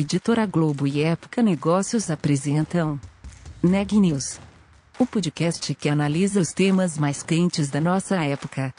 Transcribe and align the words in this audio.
Editora 0.00 0.46
Globo 0.46 0.86
e 0.86 1.02
Época 1.02 1.42
Negócios 1.42 2.08
apresentam 2.08 3.00
Neg 3.60 3.98
News, 3.98 4.38
o 4.96 5.04
podcast 5.04 5.74
que 5.74 5.88
analisa 5.88 6.38
os 6.40 6.52
temas 6.52 6.96
mais 6.96 7.20
quentes 7.20 7.68
da 7.68 7.80
nossa 7.80 8.14
época. 8.24 8.72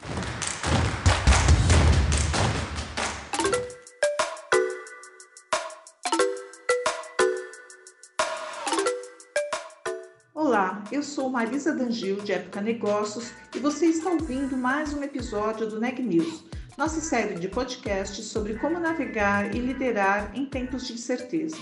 Olá, 10.34 10.82
eu 10.90 11.02
sou 11.02 11.28
Marisa 11.28 11.74
Dangil 11.74 12.22
de 12.22 12.32
Época 12.32 12.62
Negócios 12.62 13.30
e 13.54 13.58
você 13.58 13.88
está 13.88 14.08
ouvindo 14.08 14.56
mais 14.56 14.94
um 14.94 15.02
episódio 15.02 15.68
do 15.68 15.78
Neg 15.78 16.00
News 16.00 16.49
nossa 16.80 17.02
série 17.02 17.34
de 17.34 17.46
podcasts 17.46 18.24
sobre 18.24 18.54
como 18.54 18.80
navegar 18.80 19.54
e 19.54 19.58
liderar 19.58 20.30
em 20.34 20.46
tempos 20.46 20.86
de 20.86 20.94
incerteza. 20.94 21.58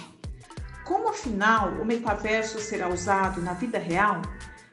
Como 0.84 1.08
afinal 1.08 1.72
o 1.72 1.84
metaverso 1.84 2.60
será 2.60 2.88
usado 2.88 3.42
na 3.42 3.52
vida 3.52 3.80
real? 3.80 4.22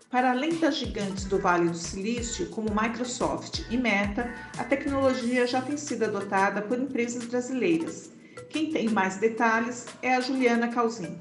Para 0.07 0.29
além 0.29 0.53
das 0.59 0.75
gigantes 0.75 1.25
do 1.25 1.39
Vale 1.39 1.69
do 1.69 1.75
Silício, 1.75 2.47
como 2.51 2.69
Microsoft 2.69 3.63
e 3.71 3.75
Meta, 3.75 4.31
a 4.55 4.63
tecnologia 4.63 5.47
já 5.47 5.63
tem 5.63 5.77
sido 5.77 6.05
adotada 6.05 6.61
por 6.61 6.77
empresas 6.77 7.25
brasileiras. 7.25 8.11
Quem 8.47 8.69
tem 8.69 8.87
mais 8.87 9.17
detalhes 9.17 9.87
é 9.99 10.13
a 10.13 10.21
Juliana 10.21 10.67
Calzin 10.67 11.17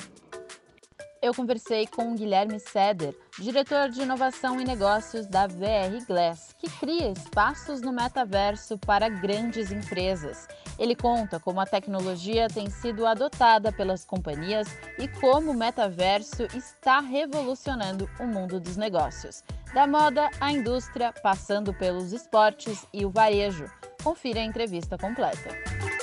eu 1.24 1.33
conversei 1.33 1.87
com 1.87 2.12
o 2.12 2.14
Guilherme 2.14 2.60
Seder, 2.60 3.16
diretor 3.38 3.88
de 3.88 4.02
inovação 4.02 4.60
e 4.60 4.65
negócios 4.65 5.27
da 5.27 5.46
VR 5.46 6.05
Glass, 6.06 6.55
que 6.59 6.69
cria 6.69 7.12
espaços 7.12 7.80
no 7.80 7.95
metaverso 7.95 8.76
para 8.76 9.09
grandes 9.09 9.73
empresas. 9.73 10.46
Ele 10.79 10.95
conta 10.95 11.40
como 11.40 11.63
a 11.63 11.66
tecnologia 11.66 12.46
tem 12.48 12.68
sido 12.68 13.07
adotada 13.07 13.73
pelas 13.73 14.04
companhias 14.04 14.68
e 14.98 15.09
como 15.09 15.52
o 15.52 15.57
metaverso 15.57 16.43
está 16.54 17.01
revolucionando 17.01 18.07
o 18.20 18.26
mundo 18.26 18.60
dos 18.60 18.76
negócios, 18.76 19.43
da 19.73 19.87
moda 19.87 20.29
à 20.38 20.52
indústria, 20.52 21.10
passando 21.23 21.73
pelos 21.73 22.13
esportes 22.13 22.87
e 22.93 23.07
o 23.07 23.10
varejo. 23.10 23.65
Confira 24.02 24.41
a 24.41 24.45
entrevista 24.45 24.98
completa. 24.98 25.93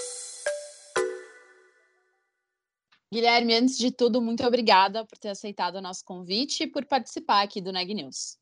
Guilherme, 3.13 3.53
antes 3.55 3.77
de 3.77 3.91
tudo, 3.91 4.21
muito 4.21 4.45
obrigada 4.45 5.05
por 5.05 5.17
ter 5.17 5.29
aceitado 5.29 5.75
o 5.75 5.81
nosso 5.81 6.03
convite 6.05 6.63
e 6.63 6.67
por 6.67 6.85
participar 6.85 7.41
aqui 7.41 7.59
do 7.59 7.71
Neg 7.71 7.93
News. 7.93 8.37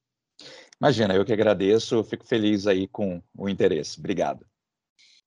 Imagina, 0.79 1.15
eu 1.15 1.25
que 1.25 1.33
agradeço, 1.33 2.03
fico 2.03 2.25
feliz 2.25 2.67
aí 2.67 2.87
com 2.87 3.19
o 3.35 3.49
interesse. 3.49 3.99
Obrigado. 3.99 4.45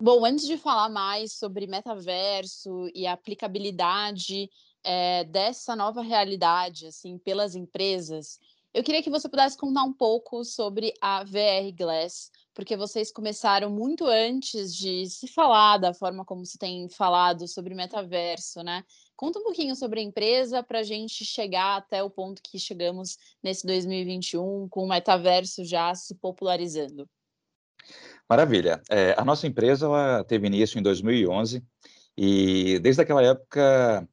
Bom, 0.01 0.25
antes 0.25 0.47
de 0.47 0.57
falar 0.57 0.89
mais 0.89 1.33
sobre 1.33 1.67
metaverso 1.67 2.89
e 2.95 3.05
a 3.07 3.13
aplicabilidade 3.15 4.49
é, 4.85 5.25
dessa 5.25 5.75
nova 5.75 6.03
realidade, 6.03 6.87
assim, 6.87 7.19
pelas 7.19 7.57
empresas, 7.57 8.39
eu 8.73 8.83
queria 8.83 9.03
que 9.03 9.11
você 9.11 9.29
pudesse 9.29 9.57
contar 9.57 9.83
um 9.83 9.93
pouco 9.93 10.45
sobre 10.45 10.95
a 11.01 11.25
VR 11.25 11.71
Glass, 11.77 12.31
porque 12.55 12.77
vocês 12.77 13.11
começaram 13.11 13.71
muito 13.71 14.07
antes 14.07 14.75
de 14.75 15.07
se 15.07 15.27
falar 15.27 15.79
da 15.79 15.95
forma 15.95 16.25
como 16.25 16.45
se 16.45 16.59
tem 16.59 16.89
falado 16.89 17.49
sobre 17.49 17.75
metaverso, 17.75 18.63
né? 18.63 18.85
Conta 19.17 19.39
um 19.39 19.43
pouquinho 19.43 19.75
sobre 19.75 20.01
a 20.01 20.03
empresa 20.03 20.63
para 20.63 20.81
a 20.81 20.83
gente 20.83 21.25
chegar 21.25 21.77
até 21.77 22.03
o 22.03 22.11
ponto 22.11 22.43
que 22.43 22.59
chegamos 22.59 23.17
nesse 23.43 23.67
2021, 23.67 24.69
com 24.69 24.85
o 24.85 24.89
metaverso 24.89 25.65
já 25.65 25.95
se 25.95 26.15
popularizando. 26.15 27.09
Maravilha. 28.29 28.83
É, 28.91 29.15
a 29.17 29.25
nossa 29.25 29.47
empresa 29.47 29.89
teve 30.27 30.47
início 30.47 30.79
em 30.79 30.83
2011 30.83 31.63
e 32.17 32.79
desde 32.81 33.03
aquela 33.03 33.23
época 33.23 34.09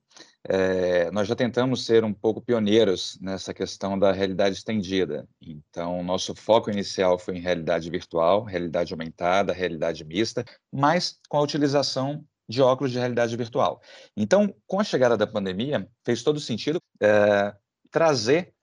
é, 0.48 1.12
nós 1.12 1.28
já 1.28 1.36
tentamos 1.36 1.86
ser 1.86 2.04
um 2.04 2.14
pouco 2.14 2.42
pioneiros 2.42 3.18
nessa 3.22 3.54
questão 3.54 4.00
da 4.00 4.12
realidade 4.12 4.56
estendida. 4.56 5.28
Então, 5.42 6.02
nosso 6.04 6.34
foco 6.34 6.72
inicial 6.72 7.20
foi 7.20 7.38
em 7.38 7.42
realidade 7.42 7.90
virtual, 7.90 8.44
realidade 8.44 8.94
aumentada, 8.94 9.54
realidade 9.54 10.06
mista, 10.06 10.46
mas 10.72 11.20
com 11.28 11.38
a 11.38 11.42
utilização 11.42 12.26
de 12.48 12.62
óculos 12.62 12.92
de 12.92 12.98
realidade 12.98 13.36
virtual. 13.38 13.82
Então, 14.18 14.54
com 14.66 14.80
a 14.80 14.84
chegada 14.84 15.16
da 15.16 15.28
pandemia, 15.28 15.88
fez 16.04 16.24
todo 16.24 16.40
sentido 16.40 16.82
é, 17.02 17.54
trazer 17.92 18.54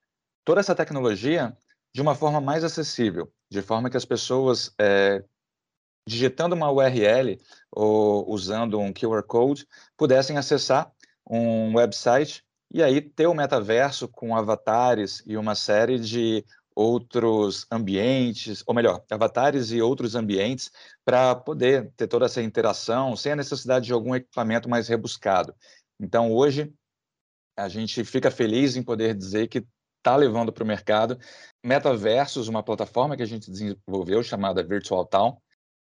toda 0.45 0.61
essa 0.61 0.75
tecnologia 0.75 1.57
de 1.95 2.03
uma 2.03 2.15
forma 2.15 2.41
mais 2.41 2.65
acessível, 2.65 3.33
de 3.51 3.63
forma 3.63 3.89
que 3.89 3.97
as 3.97 4.05
pessoas, 4.05 4.75
é, 4.81 5.25
digitando 6.07 6.55
uma 6.55 6.71
URL 6.71 7.39
ou 7.71 8.29
usando 8.29 8.79
um 8.79 8.93
QR 8.93 9.23
Code, 9.23 9.67
pudessem 9.97 10.37
acessar 10.37 10.93
um 11.29 11.75
website 11.75 12.45
e 12.73 12.83
aí 12.83 13.01
ter 13.01 13.27
o 13.27 13.35
metaverso 13.35 14.09
com 14.09 14.37
avatares 14.37 15.23
e 15.27 15.37
uma 15.37 15.55
série 15.55 15.99
de 15.99 16.45
outros 16.75 17.67
ambientes, 17.71 18.63
ou 18.67 18.75
melhor, 18.75 19.03
avatares 19.11 19.71
e 19.71 19.81
outros 19.81 20.15
ambientes 20.15 20.71
para 21.05 21.35
poder 21.35 21.91
ter 21.97 22.07
toda 22.07 22.27
essa 22.27 22.43
interação 22.43 23.17
sem 23.17 23.33
a 23.33 23.37
necessidade 23.37 23.87
de 23.87 23.93
algum 23.93 24.15
equipamento 24.15 24.69
mais 24.69 24.87
rebuscado. 24.87 25.55
Então, 25.99 26.31
hoje, 26.31 26.71
a 27.57 27.69
gente 27.69 28.05
fica 28.05 28.31
feliz 28.31 28.77
em 28.77 28.83
poder 28.83 29.15
dizer 29.15 29.49
que 29.49 29.67
está 29.97 30.15
levando 30.15 30.53
para 30.53 30.63
o 30.63 30.67
mercado 30.67 31.19
Metaversos, 31.65 32.47
uma 32.47 32.63
plataforma 32.63 33.17
que 33.17 33.23
a 33.23 33.27
gente 33.27 33.51
desenvolveu 33.51 34.23
chamada 34.23 34.63
Virtual 34.63 35.05
Town, 35.07 35.37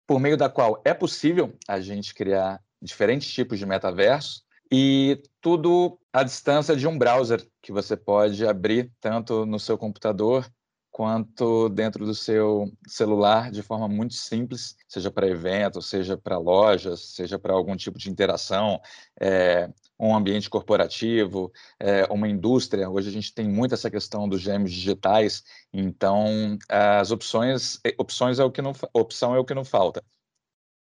por 0.06 0.20
meio 0.20 0.36
da 0.36 0.50
qual 0.50 0.82
é 0.84 0.94
possível 0.94 1.58
a 1.68 1.80
gente 1.80 2.14
criar 2.14 2.62
diferentes 2.82 3.32
tipos 3.32 3.58
de 3.58 3.66
metaversos 3.66 4.44
e 4.72 5.22
tudo 5.42 6.00
à 6.14 6.24
distância 6.24 6.76
de 6.76 6.88
um 6.88 6.98
browser 6.98 7.46
que 7.62 7.72
você 7.72 7.98
pode 7.98 8.46
abrir 8.46 8.92
tanto 9.02 9.46
no 9.46 9.60
seu 9.60 9.78
computador 9.78 10.50
quanto 10.92 11.70
dentro 11.70 12.06
do 12.06 12.14
seu 12.14 12.72
celular 12.86 13.50
de 13.50 13.64
forma 13.64 13.88
muito 13.88 14.14
simples, 14.14 14.76
seja 14.88 15.10
para 15.10 15.28
eventos, 15.28 15.90
seja 15.90 16.18
para 16.18 16.38
lojas, 16.38 17.16
seja 17.16 17.40
para 17.40 17.54
algum 17.54 17.76
tipo 17.76 17.98
de 17.98 18.10
interação, 18.10 18.80
é, 19.20 19.70
um 19.98 20.14
ambiente 20.14 20.50
corporativo, 20.50 21.52
é, 21.80 22.06
uma 22.12 22.28
indústria. 22.28 22.90
Hoje 22.90 23.08
a 23.08 23.12
gente 23.12 23.34
tem 23.34 23.48
muito 23.48 23.74
essa 23.74 23.90
questão 23.90 24.28
dos 24.28 24.42
gêmeos 24.42 24.72
digitais, 24.72 25.44
então 25.72 26.58
as 26.68 27.10
opções, 27.10 27.80
opções 27.98 28.38
é 28.38 28.44
o 28.44 28.52
que 28.52 28.62
não, 28.62 28.74
opção 28.94 29.34
é 29.34 29.40
o 29.40 29.46
que 29.46 29.54
não 29.54 29.64
falta. 29.64 30.04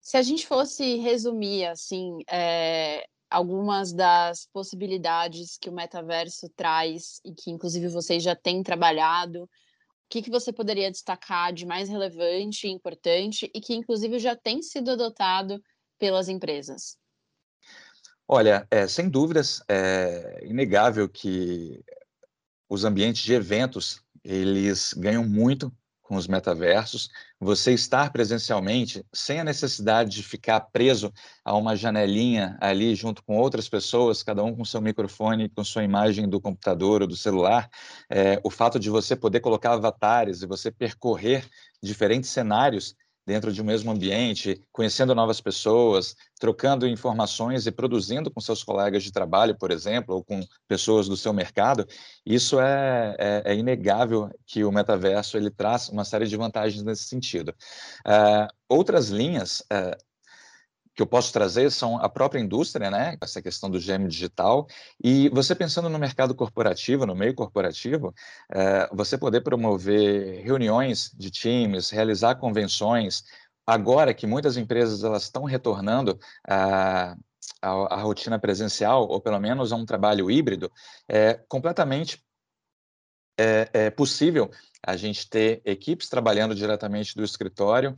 Se 0.01 0.19
a 0.19 0.23
gente 0.23 0.47
fosse 0.47 0.97
resumir 0.97 1.65
assim, 1.65 2.19
é, 2.31 3.07
algumas 3.31 3.93
das 3.93 4.47
possibilidades 4.53 5.57
que 5.59 5.69
o 5.69 5.73
metaverso 5.73 6.49
traz 6.57 7.21
e 7.25 7.33
que 7.33 7.51
inclusive 7.51 7.89
vocês 7.89 8.23
já 8.23 8.37
têm 8.37 8.63
trabalhado, 8.63 9.49
que, 10.15 10.23
que 10.23 10.31
você 10.31 10.53
poderia 10.53 10.93
destacar 10.93 11.53
de 11.53 11.67
mais 11.67 11.89
relevante 11.89 12.69
e 12.69 12.71
importante 12.71 13.51
e 13.53 13.61
que, 13.61 13.75
inclusive, 13.75 14.21
já 14.21 14.37
tem 14.37 14.63
sido 14.63 14.93
adotado 14.93 15.61
pelas 15.99 16.29
empresas? 16.29 16.97
Olha, 18.29 18.65
é, 18.71 18.87
sem 18.87 19.09
dúvidas, 19.09 19.61
é 19.69 20.47
inegável 20.47 21.09
que 21.09 21.85
os 22.69 22.85
ambientes 22.85 23.23
de 23.23 23.35
eventos 23.35 24.01
eles 24.23 24.95
ganham 24.95 25.27
muito 25.27 25.73
com 26.05 26.17
os 26.17 26.29
metaversos, 26.29 27.09
você 27.41 27.73
estar 27.73 28.13
presencialmente 28.13 29.05
sem 29.13 29.41
a 29.41 29.45
necessidade 29.45 30.11
de 30.11 30.23
ficar 30.23 30.61
preso 30.61 31.13
a 31.43 31.57
uma 31.57 31.75
janelinha 31.75 32.57
ali 32.61 32.95
junto 32.95 33.25
com 33.25 33.39
outras 33.39 33.69
pessoas, 33.69 34.23
cada 34.23 34.45
um 34.45 34.55
com 34.55 34.65
seu 34.65 34.81
microfone, 34.81 35.49
com 35.49 35.65
sua 35.65 35.83
imagem 35.83 36.29
do 36.29 36.41
computador 36.41 37.01
ou 37.01 37.09
do 37.09 37.17
celular, 37.17 37.69
é, 38.09 38.39
o 38.45 38.51
fato 38.51 38.79
de 38.79 38.91
você 38.91 39.17
poder 39.17 39.41
colocar 39.41 39.73
avatares 39.73 40.43
e 40.43 40.47
você 40.47 40.71
percorrer 40.71 41.49
diferentes 41.83 42.31
cenários 42.31 42.95
dentro 43.27 43.53
de 43.53 43.61
um 43.63 43.65
mesmo 43.65 43.91
ambiente, 43.91 44.61
conhecendo 44.73 45.15
novas 45.15 45.41
pessoas, 45.41 46.15
trocando 46.39 46.87
informações 46.87 47.67
e 47.67 47.73
produzindo 47.73 48.31
com 48.31 48.41
seus 48.41 48.63
colegas 48.63 49.03
de 49.03 49.13
trabalho, 49.13 49.57
por 49.57 49.71
exemplo, 49.71 50.15
ou 50.15 50.25
com 50.25 50.41
pessoas 50.69 51.09
do 51.09 51.17
seu 51.17 51.33
mercado, 51.33 51.87
isso 52.25 52.61
é, 52.61 53.17
é, 53.19 53.43
é 53.53 53.55
inegável 53.57 54.31
que 54.47 54.65
o 54.65 54.73
metaverso 54.73 55.37
ele 55.37 55.51
traz 55.51 55.89
uma 55.89 56.05
série 56.05 56.27
de 56.27 56.37
vantagens 56.37 56.83
nesse 56.83 57.05
sentido. 57.05 57.55
Uh, 58.07 58.47
outras 58.69 59.09
linhas 59.09 59.61
uh, 59.61 59.97
que 60.95 61.03
eu 61.03 61.07
posso 61.07 61.33
trazer 61.33 61.71
são 61.71 61.97
a 61.99 62.09
própria 62.09 62.41
indústria, 62.41 62.91
né? 62.91 63.17
Essa 63.21 63.43
questão 63.43 63.69
do 63.69 63.81
gêmeo 63.81 64.09
digital. 64.09 64.67
E 65.03 65.29
você 65.31 65.55
pensando 65.55 65.89
no 65.89 65.99
mercado 65.99 66.35
corporativo, 66.35 67.05
no 67.05 67.15
meio 67.15 67.35
corporativo, 67.35 68.15
é, 68.53 68.89
você 68.93 69.19
poder 69.19 69.41
promover 69.41 70.43
reuniões 70.45 71.11
de 71.17 71.31
times, 71.31 71.91
realizar 71.91 72.37
convenções. 72.37 73.25
Agora 73.67 74.15
que 74.15 74.27
muitas 74.27 74.57
empresas 74.57 75.03
elas 75.03 75.25
estão 75.25 75.45
retornando 75.45 76.19
a, 76.47 77.17
a, 77.61 77.71
a 77.95 78.03
rotina 78.03 78.39
presencial, 78.39 79.09
ou 79.09 79.21
pelo 79.21 79.41
menos 79.41 79.73
a 79.73 79.77
um 79.77 79.85
trabalho 79.87 80.31
híbrido, 80.31 80.71
é 81.09 81.35
completamente 81.49 82.23
é, 83.37 83.69
é 83.73 83.91
possível 83.91 84.51
a 84.87 84.97
gente 84.97 85.29
ter 85.29 85.63
equipes 85.65 86.09
trabalhando 86.09 86.55
diretamente 86.55 87.17
do 87.17 87.25
escritório 87.25 87.97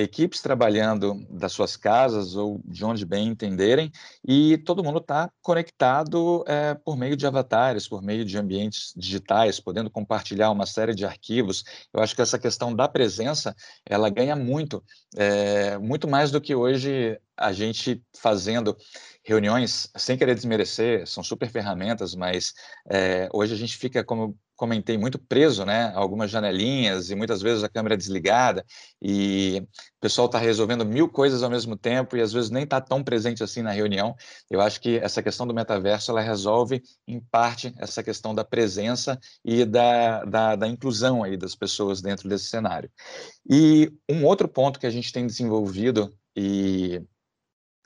equipes 0.00 0.40
trabalhando 0.40 1.26
das 1.30 1.52
suas 1.52 1.76
casas 1.76 2.34
ou 2.34 2.60
de 2.64 2.84
onde 2.84 3.04
bem 3.04 3.28
entenderem, 3.28 3.90
e 4.26 4.58
todo 4.58 4.82
mundo 4.82 4.98
está 4.98 5.30
conectado 5.42 6.44
é, 6.46 6.74
por 6.74 6.96
meio 6.96 7.16
de 7.16 7.26
avatares, 7.26 7.88
por 7.88 8.02
meio 8.02 8.24
de 8.24 8.36
ambientes 8.38 8.92
digitais, 8.96 9.60
podendo 9.60 9.90
compartilhar 9.90 10.50
uma 10.50 10.66
série 10.66 10.94
de 10.94 11.04
arquivos. 11.04 11.64
Eu 11.92 12.02
acho 12.02 12.14
que 12.14 12.22
essa 12.22 12.38
questão 12.38 12.74
da 12.74 12.88
presença, 12.88 13.54
ela 13.86 14.10
ganha 14.10 14.36
muito, 14.36 14.82
é, 15.16 15.78
muito 15.78 16.08
mais 16.08 16.30
do 16.30 16.40
que 16.40 16.54
hoje 16.54 17.18
a 17.36 17.52
gente 17.52 18.02
fazendo 18.16 18.76
reuniões, 19.24 19.88
sem 19.96 20.16
querer 20.16 20.34
desmerecer, 20.34 21.06
são 21.06 21.22
super 21.22 21.48
ferramentas, 21.50 22.14
mas 22.14 22.52
é, 22.88 23.28
hoje 23.32 23.54
a 23.54 23.56
gente 23.56 23.76
fica, 23.76 24.02
como 24.04 24.36
comentei, 24.60 24.98
muito 24.98 25.18
preso, 25.18 25.64
né? 25.64 25.90
Algumas 25.94 26.30
janelinhas 26.30 27.08
e 27.08 27.14
muitas 27.14 27.40
vezes 27.40 27.64
a 27.64 27.68
câmera 27.68 27.96
desligada 27.96 28.62
e 29.00 29.62
o 29.64 30.00
pessoal 30.02 30.26
está 30.26 30.38
resolvendo 30.38 30.84
mil 30.84 31.08
coisas 31.08 31.42
ao 31.42 31.48
mesmo 31.48 31.78
tempo 31.78 32.14
e 32.14 32.20
às 32.20 32.30
vezes 32.30 32.50
nem 32.50 32.64
está 32.64 32.78
tão 32.78 33.02
presente 33.02 33.42
assim 33.42 33.62
na 33.62 33.70
reunião. 33.70 34.14
Eu 34.50 34.60
acho 34.60 34.78
que 34.78 34.98
essa 34.98 35.22
questão 35.22 35.46
do 35.46 35.54
metaverso 35.54 36.10
ela 36.10 36.20
resolve 36.20 36.82
em 37.08 37.18
parte 37.18 37.72
essa 37.78 38.02
questão 38.02 38.34
da 38.34 38.44
presença 38.44 39.18
e 39.42 39.64
da, 39.64 40.26
da, 40.26 40.56
da 40.56 40.68
inclusão 40.68 41.24
aí 41.24 41.38
das 41.38 41.54
pessoas 41.54 42.02
dentro 42.02 42.28
desse 42.28 42.44
cenário. 42.44 42.90
E 43.48 43.90
um 44.10 44.26
outro 44.26 44.46
ponto 44.46 44.78
que 44.78 44.86
a 44.86 44.90
gente 44.90 45.10
tem 45.10 45.26
desenvolvido 45.26 46.14
e 46.36 47.00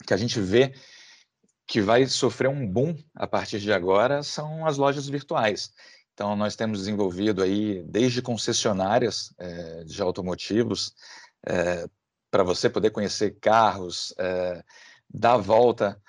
que 0.04 0.12
a 0.12 0.16
gente 0.16 0.40
vê 0.40 0.74
que 1.66 1.80
vai 1.80 2.04
sofrer 2.06 2.48
um 2.48 2.66
boom 2.66 2.96
a 3.14 3.28
partir 3.28 3.60
de 3.60 3.72
agora 3.72 4.24
são 4.24 4.66
as 4.66 4.76
lojas 4.76 5.08
virtuais. 5.08 5.72
Então, 6.14 6.36
nós 6.36 6.54
temos 6.54 6.78
desenvolvido 6.78 7.42
aí, 7.42 7.82
desde 7.82 8.22
concessionárias 8.22 9.34
é, 9.36 9.84
de 9.84 10.00
automotivos, 10.00 10.94
é, 11.44 11.86
para 12.30 12.44
você 12.44 12.70
poder 12.70 12.90
conhecer 12.90 13.36
carros, 13.40 14.14
é, 14.16 14.62
dar 15.12 15.36
volta 15.36 16.00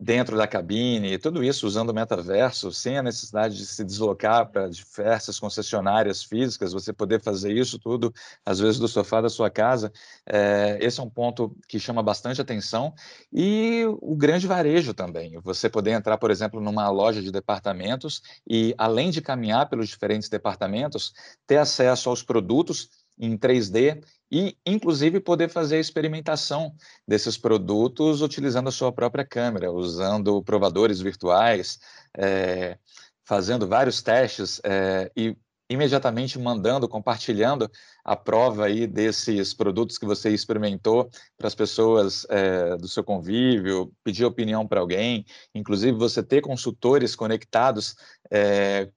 dentro 0.00 0.36
da 0.36 0.46
cabine, 0.46 1.18
tudo 1.18 1.44
isso 1.44 1.66
usando 1.66 1.90
o 1.90 1.94
metaverso, 1.94 2.72
sem 2.72 2.96
a 2.96 3.02
necessidade 3.02 3.56
de 3.56 3.66
se 3.66 3.84
deslocar 3.84 4.50
para 4.50 4.68
diversas 4.68 5.38
concessionárias 5.38 6.24
físicas, 6.24 6.72
você 6.72 6.92
poder 6.92 7.20
fazer 7.20 7.52
isso 7.52 7.78
tudo, 7.78 8.12
às 8.44 8.58
vezes, 8.58 8.78
do 8.78 8.88
sofá 8.88 9.20
da 9.20 9.28
sua 9.28 9.50
casa. 9.50 9.92
É, 10.26 10.78
esse 10.80 11.00
é 11.00 11.02
um 11.02 11.10
ponto 11.10 11.54
que 11.68 11.78
chama 11.78 12.02
bastante 12.02 12.40
atenção. 12.40 12.94
E 13.32 13.84
o 14.00 14.16
grande 14.16 14.46
varejo 14.46 14.94
também. 14.94 15.38
Você 15.40 15.68
poder 15.68 15.90
entrar, 15.90 16.16
por 16.16 16.30
exemplo, 16.30 16.60
numa 16.60 16.88
loja 16.88 17.20
de 17.20 17.30
departamentos 17.30 18.22
e, 18.48 18.74
além 18.78 19.10
de 19.10 19.20
caminhar 19.20 19.68
pelos 19.68 19.88
diferentes 19.88 20.28
departamentos, 20.30 21.12
ter 21.46 21.58
acesso 21.58 22.08
aos 22.08 22.22
produtos 22.22 23.03
em 23.18 23.36
3D 23.36 24.02
e, 24.30 24.56
inclusive, 24.66 25.20
poder 25.20 25.48
fazer 25.48 25.76
a 25.76 25.80
experimentação 25.80 26.74
desses 27.06 27.38
produtos 27.38 28.20
utilizando 28.20 28.68
a 28.68 28.72
sua 28.72 28.92
própria 28.92 29.24
câmera, 29.24 29.70
usando 29.70 30.42
provadores 30.42 31.00
virtuais, 31.00 31.78
é, 32.16 32.78
fazendo 33.24 33.66
vários 33.66 34.02
testes 34.02 34.60
é, 34.64 35.10
e 35.16 35.36
imediatamente 35.70 36.38
mandando, 36.38 36.88
compartilhando 36.88 37.70
a 38.04 38.14
prova 38.14 38.66
aí 38.66 38.86
desses 38.86 39.54
produtos 39.54 39.96
que 39.96 40.04
você 40.04 40.30
experimentou 40.30 41.08
para 41.38 41.46
as 41.46 41.54
pessoas 41.54 42.26
é, 42.28 42.76
do 42.76 42.86
seu 42.86 43.02
convívio, 43.02 43.90
pedir 44.02 44.24
opinião 44.24 44.66
para 44.66 44.80
alguém, 44.80 45.24
inclusive 45.54 45.96
você 45.96 46.22
ter 46.22 46.42
consultores 46.42 47.16
conectados 47.16 47.94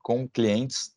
com 0.02 0.28
clientes 0.28 0.92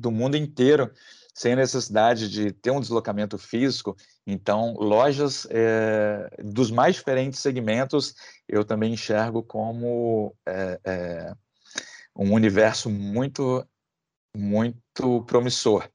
do 0.00 0.10
mundo 0.10 0.36
inteiro 0.36 0.90
sem 1.34 1.56
necessidade 1.56 2.30
de 2.30 2.52
ter 2.52 2.70
um 2.70 2.80
deslocamento 2.80 3.36
físico. 3.36 3.96
Então, 4.24 4.74
lojas 4.74 5.46
é, 5.50 6.30
dos 6.42 6.70
mais 6.70 6.94
diferentes 6.94 7.40
segmentos 7.40 8.14
eu 8.48 8.64
também 8.64 8.92
enxergo 8.92 9.42
como 9.42 10.34
é, 10.46 10.80
é, 10.84 11.34
um 12.16 12.32
universo 12.32 12.88
muito, 12.88 13.66
muito 14.36 15.24
promissor. 15.26 15.88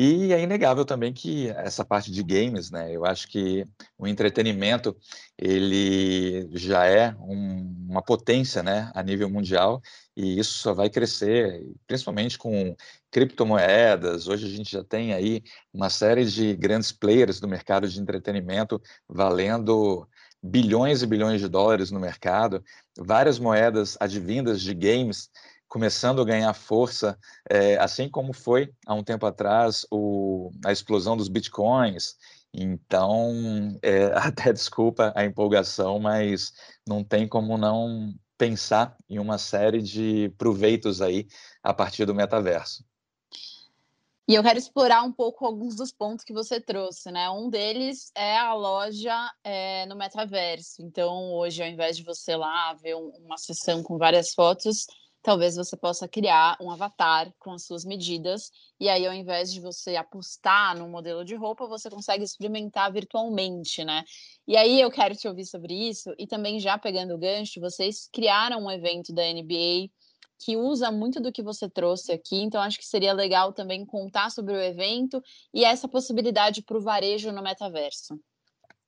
E 0.00 0.32
é 0.32 0.40
inegável 0.40 0.84
também 0.84 1.12
que 1.12 1.48
essa 1.48 1.84
parte 1.84 2.12
de 2.12 2.22
games, 2.22 2.70
né? 2.70 2.94
Eu 2.94 3.04
acho 3.04 3.26
que 3.26 3.64
o 3.98 4.06
entretenimento 4.06 4.96
ele 5.36 6.48
já 6.56 6.86
é 6.86 7.16
um, 7.18 7.86
uma 7.88 8.00
potência, 8.00 8.62
né, 8.62 8.92
a 8.94 9.02
nível 9.02 9.28
mundial, 9.28 9.82
e 10.16 10.38
isso 10.38 10.52
só 10.52 10.72
vai 10.72 10.88
crescer, 10.88 11.66
principalmente 11.84 12.38
com 12.38 12.76
criptomoedas. 13.10 14.28
Hoje 14.28 14.46
a 14.46 14.56
gente 14.56 14.70
já 14.70 14.84
tem 14.84 15.12
aí 15.12 15.42
uma 15.74 15.90
série 15.90 16.24
de 16.24 16.54
grandes 16.54 16.92
players 16.92 17.40
do 17.40 17.48
mercado 17.48 17.88
de 17.88 18.00
entretenimento 18.00 18.80
valendo 19.08 20.06
bilhões 20.40 21.02
e 21.02 21.06
bilhões 21.08 21.40
de 21.40 21.48
dólares 21.48 21.90
no 21.90 21.98
mercado, 21.98 22.62
várias 22.96 23.40
moedas 23.40 23.96
advindas 23.98 24.60
de 24.60 24.72
games 24.74 25.28
começando 25.68 26.20
a 26.20 26.24
ganhar 26.24 26.52
força, 26.54 27.18
é, 27.48 27.76
assim 27.76 28.08
como 28.08 28.32
foi 28.32 28.72
há 28.86 28.94
um 28.94 29.04
tempo 29.04 29.26
atrás 29.26 29.86
o, 29.90 30.50
a 30.64 30.72
explosão 30.72 31.16
dos 31.16 31.28
bitcoins. 31.28 32.16
Então, 32.52 33.78
é, 33.82 34.06
até 34.16 34.52
desculpa 34.52 35.12
a 35.14 35.24
empolgação, 35.24 35.98
mas 35.98 36.52
não 36.86 37.04
tem 37.04 37.28
como 37.28 37.58
não 37.58 38.14
pensar 38.36 38.96
em 39.08 39.18
uma 39.18 39.36
série 39.36 39.82
de 39.82 40.32
proveitos 40.38 41.02
aí 41.02 41.26
a 41.62 41.74
partir 41.74 42.06
do 42.06 42.14
metaverso. 42.14 42.84
E 44.28 44.34
eu 44.34 44.42
quero 44.42 44.58
explorar 44.58 45.02
um 45.02 45.10
pouco 45.10 45.46
alguns 45.46 45.74
dos 45.74 45.90
pontos 45.90 46.22
que 46.22 46.34
você 46.34 46.60
trouxe, 46.60 47.10
né? 47.10 47.30
Um 47.30 47.48
deles 47.48 48.12
é 48.14 48.36
a 48.36 48.52
loja 48.52 49.16
é, 49.42 49.86
no 49.86 49.96
metaverso. 49.96 50.82
Então, 50.82 51.32
hoje, 51.32 51.62
ao 51.62 51.68
invés 51.68 51.96
de 51.96 52.04
você 52.04 52.36
lá 52.36 52.74
ver 52.74 52.94
uma 52.94 53.38
sessão 53.38 53.82
com 53.82 53.96
várias 53.96 54.34
fotos, 54.34 54.86
talvez 55.28 55.56
você 55.56 55.76
possa 55.76 56.08
criar 56.08 56.56
um 56.58 56.70
avatar 56.70 57.30
com 57.38 57.52
as 57.52 57.66
suas 57.66 57.84
medidas, 57.84 58.50
e 58.80 58.88
aí 58.88 59.06
ao 59.06 59.12
invés 59.12 59.52
de 59.52 59.60
você 59.60 59.94
apostar 59.94 60.74
no 60.78 60.88
modelo 60.88 61.22
de 61.22 61.34
roupa, 61.34 61.66
você 61.66 61.90
consegue 61.90 62.24
experimentar 62.24 62.90
virtualmente, 62.90 63.84
né? 63.84 64.04
E 64.46 64.56
aí 64.56 64.80
eu 64.80 64.90
quero 64.90 65.14
te 65.14 65.28
ouvir 65.28 65.44
sobre 65.44 65.74
isso, 65.74 66.14
e 66.18 66.26
também 66.26 66.58
já 66.58 66.78
pegando 66.78 67.14
o 67.14 67.18
gancho, 67.18 67.60
vocês 67.60 68.08
criaram 68.10 68.64
um 68.64 68.70
evento 68.70 69.12
da 69.12 69.22
NBA 69.22 69.90
que 70.38 70.56
usa 70.56 70.90
muito 70.90 71.20
do 71.20 71.30
que 71.30 71.42
você 71.42 71.68
trouxe 71.68 72.10
aqui, 72.10 72.36
então 72.36 72.62
acho 72.62 72.78
que 72.78 72.86
seria 72.86 73.12
legal 73.12 73.52
também 73.52 73.84
contar 73.84 74.30
sobre 74.30 74.54
o 74.54 74.62
evento 74.62 75.22
e 75.52 75.62
essa 75.62 75.86
possibilidade 75.86 76.62
para 76.62 76.78
o 76.78 76.80
varejo 76.80 77.30
no 77.32 77.42
metaverso. 77.42 78.18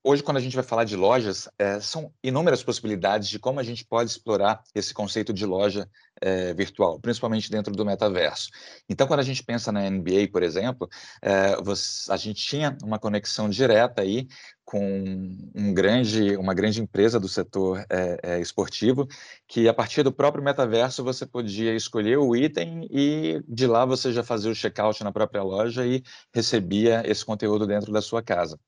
Hoje, 0.03 0.23
quando 0.23 0.39
a 0.39 0.41
gente 0.41 0.57
vai 0.57 0.65
falar 0.65 0.85
de 0.85 0.97
lojas, 0.97 1.47
é, 1.59 1.79
são 1.79 2.11
inúmeras 2.25 2.63
possibilidades 2.63 3.29
de 3.29 3.39
como 3.39 3.61
a 3.61 3.63
gente 3.63 3.85
pode 3.85 4.11
explorar 4.11 4.65
esse 4.75 4.95
conceito 4.95 5.31
de 5.31 5.45
loja 5.45 5.87
é, 6.21 6.53
virtual, 6.55 7.01
principalmente 7.01 7.51
dentro 7.51 7.73
do 7.73 7.85
metaverso. 7.85 8.51
Então, 8.89 9.07
quando 9.07 9.21
a 9.21 9.25
gente 9.25 9.43
pensa 9.43 9.73
na 9.73 9.89
NBA, 9.89 10.29
por 10.31 10.43
exemplo, 10.43 10.89
é, 11.23 11.57
você, 11.63 12.11
a 12.13 12.17
gente 12.17 12.45
tinha 12.45 12.77
uma 12.83 12.99
conexão 12.99 13.49
direta 13.49 14.03
aí 14.03 14.27
com 14.65 14.81
um 15.55 15.75
grande, 15.75 16.37
uma 16.37 16.55
grande 16.55 16.81
empresa 16.81 17.19
do 17.19 17.29
setor 17.29 17.85
esportivo, 18.41 19.09
que 19.49 19.67
a 19.67 19.75
partir 19.75 20.05
do 20.05 20.13
próprio 20.13 20.45
metaverso 20.45 21.03
você 21.03 21.27
podia 21.27 21.75
escolher 21.75 22.19
o 22.19 22.37
item 22.37 22.87
e 22.89 23.43
de 23.49 23.67
lá 23.67 23.85
você 23.85 24.13
já 24.13 24.23
fazia 24.23 24.49
o 24.49 24.55
checkout 24.55 25.03
na 25.03 25.11
própria 25.11 25.43
loja 25.43 25.85
e 25.85 26.05
recebia 26.33 27.03
esse 27.05 27.25
conteúdo 27.25 27.67
dentro 27.67 27.93
da 27.93 28.01
sua 28.01 28.23
casa. 28.23 28.61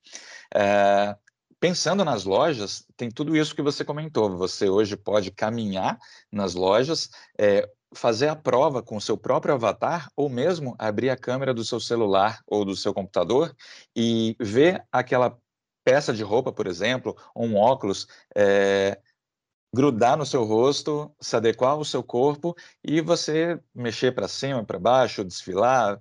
É, 0.53 1.17
pensando 1.63 2.05
nas 2.05 2.25
lojas, 2.25 2.85
tem 2.97 3.09
tudo 3.09 3.37
isso 3.37 3.55
que 3.55 3.63
você 3.63 3.85
comentou. 3.85 4.37
Você 4.37 4.69
hoje 4.69 4.97
pode 4.97 5.31
caminhar 5.31 5.97
nas 6.29 6.55
lojas, 6.55 7.09
é, 7.39 7.71
fazer 7.95 8.27
a 8.27 8.35
prova 8.35 8.83
com 8.83 8.97
o 8.97 9.01
seu 9.01 9.17
próprio 9.17 9.55
avatar, 9.55 10.11
ou 10.17 10.29
mesmo 10.29 10.75
abrir 10.77 11.09
a 11.09 11.17
câmera 11.17 11.55
do 11.55 11.65
seu 11.65 11.79
celular 11.79 12.41
ou 12.49 12.65
do 12.65 12.75
seu 12.75 12.93
computador 12.93 13.55
e 13.95 14.35
ver 14.41 14.85
aquela 14.91 15.39
peça 15.85 16.13
de 16.13 16.25
roupa, 16.25 16.53
por 16.53 16.67
exemplo, 16.67 17.17
ou 17.33 17.47
um 17.47 17.57
óculos. 17.57 18.09
É, 18.37 19.01
grudar 19.73 20.17
no 20.17 20.27
seu 20.27 20.43
rosto, 20.43 21.15
se 21.21 21.37
adequar 21.37 21.71
ao 21.71 21.85
seu 21.85 22.03
corpo 22.03 22.57
e 22.83 23.01
você 23.01 23.59
mexer 23.73 24.13
para 24.13 24.27
cima, 24.27 24.65
para 24.65 24.81
baixo, 24.81 25.25
desfilar, 25.25 26.01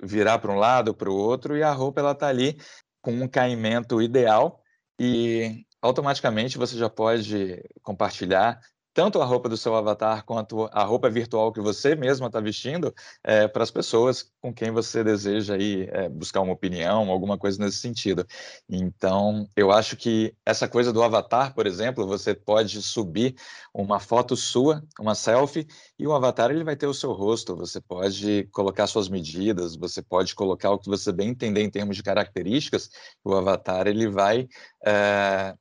virar 0.00 0.38
para 0.38 0.52
um 0.52 0.56
lado, 0.56 0.94
para 0.94 1.10
o 1.10 1.16
outro 1.16 1.56
e 1.56 1.64
a 1.64 1.72
roupa 1.72 2.00
ela 2.00 2.12
está 2.12 2.28
ali 2.28 2.56
com 3.02 3.10
um 3.12 3.28
caimento 3.28 4.00
ideal 4.00 4.59
e 5.02 5.64
automaticamente 5.80 6.58
você 6.58 6.76
já 6.76 6.90
pode 6.90 7.58
compartilhar 7.82 8.60
tanto 8.92 9.20
a 9.20 9.24
roupa 9.24 9.48
do 9.48 9.56
seu 9.56 9.74
avatar 9.74 10.24
quanto 10.24 10.68
a 10.72 10.82
roupa 10.82 11.08
virtual 11.08 11.52
que 11.52 11.60
você 11.60 11.94
mesma 11.94 12.26
está 12.26 12.40
vestindo 12.40 12.94
é, 13.22 13.46
para 13.46 13.62
as 13.62 13.70
pessoas 13.70 14.30
com 14.40 14.52
quem 14.52 14.70
você 14.70 15.04
deseja 15.04 15.54
aí, 15.54 15.88
é, 15.90 16.08
buscar 16.08 16.40
uma 16.40 16.52
opinião, 16.52 17.08
alguma 17.10 17.38
coisa 17.38 17.62
nesse 17.62 17.78
sentido. 17.78 18.26
Então, 18.68 19.48
eu 19.56 19.70
acho 19.70 19.96
que 19.96 20.34
essa 20.44 20.68
coisa 20.68 20.92
do 20.92 21.02
avatar, 21.02 21.54
por 21.54 21.66
exemplo, 21.66 22.06
você 22.06 22.34
pode 22.34 22.82
subir 22.82 23.36
uma 23.72 24.00
foto 24.00 24.36
sua, 24.36 24.82
uma 24.98 25.14
selfie, 25.14 25.66
e 25.98 26.06
o 26.06 26.12
avatar 26.12 26.50
ele 26.50 26.64
vai 26.64 26.76
ter 26.76 26.86
o 26.86 26.94
seu 26.94 27.12
rosto, 27.12 27.56
você 27.56 27.80
pode 27.80 28.48
colocar 28.52 28.86
suas 28.86 29.08
medidas, 29.08 29.76
você 29.76 30.02
pode 30.02 30.34
colocar 30.34 30.70
o 30.70 30.78
que 30.78 30.88
você 30.88 31.12
bem 31.12 31.28
entender 31.28 31.62
em 31.62 31.70
termos 31.70 31.96
de 31.96 32.02
características, 32.02 32.90
o 33.24 33.34
avatar 33.34 33.86
ele 33.86 34.08
vai 34.08 34.48
é, 34.84 35.54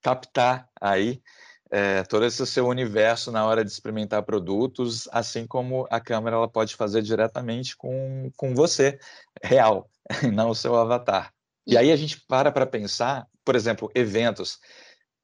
captar 0.00 0.68
aí 0.80 1.20
é, 1.70 2.02
todo 2.04 2.24
esse 2.24 2.46
seu 2.46 2.66
universo 2.66 3.32
na 3.32 3.44
hora 3.44 3.64
de 3.64 3.70
experimentar 3.70 4.22
produtos, 4.22 5.08
assim 5.12 5.46
como 5.46 5.86
a 5.90 6.00
câmera 6.00 6.36
ela 6.36 6.48
pode 6.48 6.76
fazer 6.76 7.02
diretamente 7.02 7.76
com, 7.76 8.30
com 8.36 8.54
você, 8.54 8.98
real, 9.42 9.90
não 10.32 10.50
o 10.50 10.54
seu 10.54 10.76
avatar. 10.76 11.32
E 11.66 11.76
aí 11.76 11.90
a 11.90 11.96
gente 11.96 12.20
para 12.28 12.52
para 12.52 12.66
pensar, 12.66 13.26
por 13.44 13.56
exemplo, 13.56 13.90
eventos. 13.94 14.58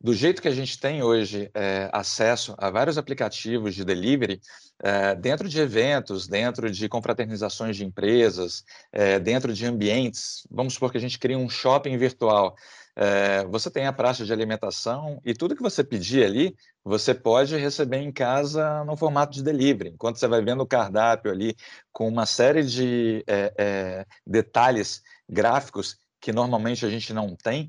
Do 0.00 0.12
jeito 0.12 0.42
que 0.42 0.48
a 0.48 0.54
gente 0.54 0.80
tem 0.80 1.00
hoje 1.00 1.48
é, 1.54 1.88
acesso 1.92 2.56
a 2.58 2.68
vários 2.70 2.98
aplicativos 2.98 3.72
de 3.72 3.84
delivery, 3.84 4.40
é, 4.82 5.14
dentro 5.14 5.48
de 5.48 5.60
eventos, 5.60 6.26
dentro 6.26 6.68
de 6.68 6.88
confraternizações 6.88 7.76
de 7.76 7.84
empresas, 7.84 8.64
é, 8.90 9.20
dentro 9.20 9.54
de 9.54 9.64
ambientes, 9.64 10.44
vamos 10.50 10.74
supor 10.74 10.90
que 10.90 10.98
a 10.98 11.00
gente 11.00 11.20
cria 11.20 11.38
um 11.38 11.48
shopping 11.48 11.96
virtual. 11.96 12.56
É, 12.94 13.44
você 13.46 13.70
tem 13.70 13.86
a 13.86 13.92
praça 13.92 14.24
de 14.24 14.32
alimentação 14.32 15.20
e 15.24 15.32
tudo 15.32 15.56
que 15.56 15.62
você 15.62 15.82
pedir 15.82 16.24
ali, 16.24 16.54
você 16.84 17.14
pode 17.14 17.56
receber 17.56 17.98
em 17.98 18.12
casa 18.12 18.84
no 18.84 18.96
formato 18.96 19.32
de 19.32 19.42
delivery. 19.42 19.90
Enquanto 19.90 20.18
você 20.18 20.28
vai 20.28 20.42
vendo 20.42 20.62
o 20.62 20.66
cardápio 20.66 21.30
ali 21.32 21.56
com 21.90 22.06
uma 22.06 22.26
série 22.26 22.62
de 22.62 23.24
é, 23.26 23.52
é, 23.56 24.06
detalhes 24.26 25.02
gráficos 25.28 25.96
que 26.20 26.32
normalmente 26.32 26.86
a 26.86 26.90
gente 26.90 27.12
não 27.12 27.34
tem 27.34 27.68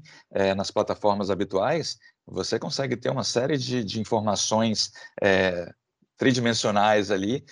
nas 0.55 0.69
plataformas 0.69 1.31
habituais, 1.31 1.97
você 2.23 2.59
consegue 2.59 2.95
ter 2.95 3.09
uma 3.09 3.23
série 3.23 3.57
de, 3.57 3.83
de 3.83 3.99
informações 3.99 4.91
tridimensionais 6.17 7.09
ali 7.09 7.43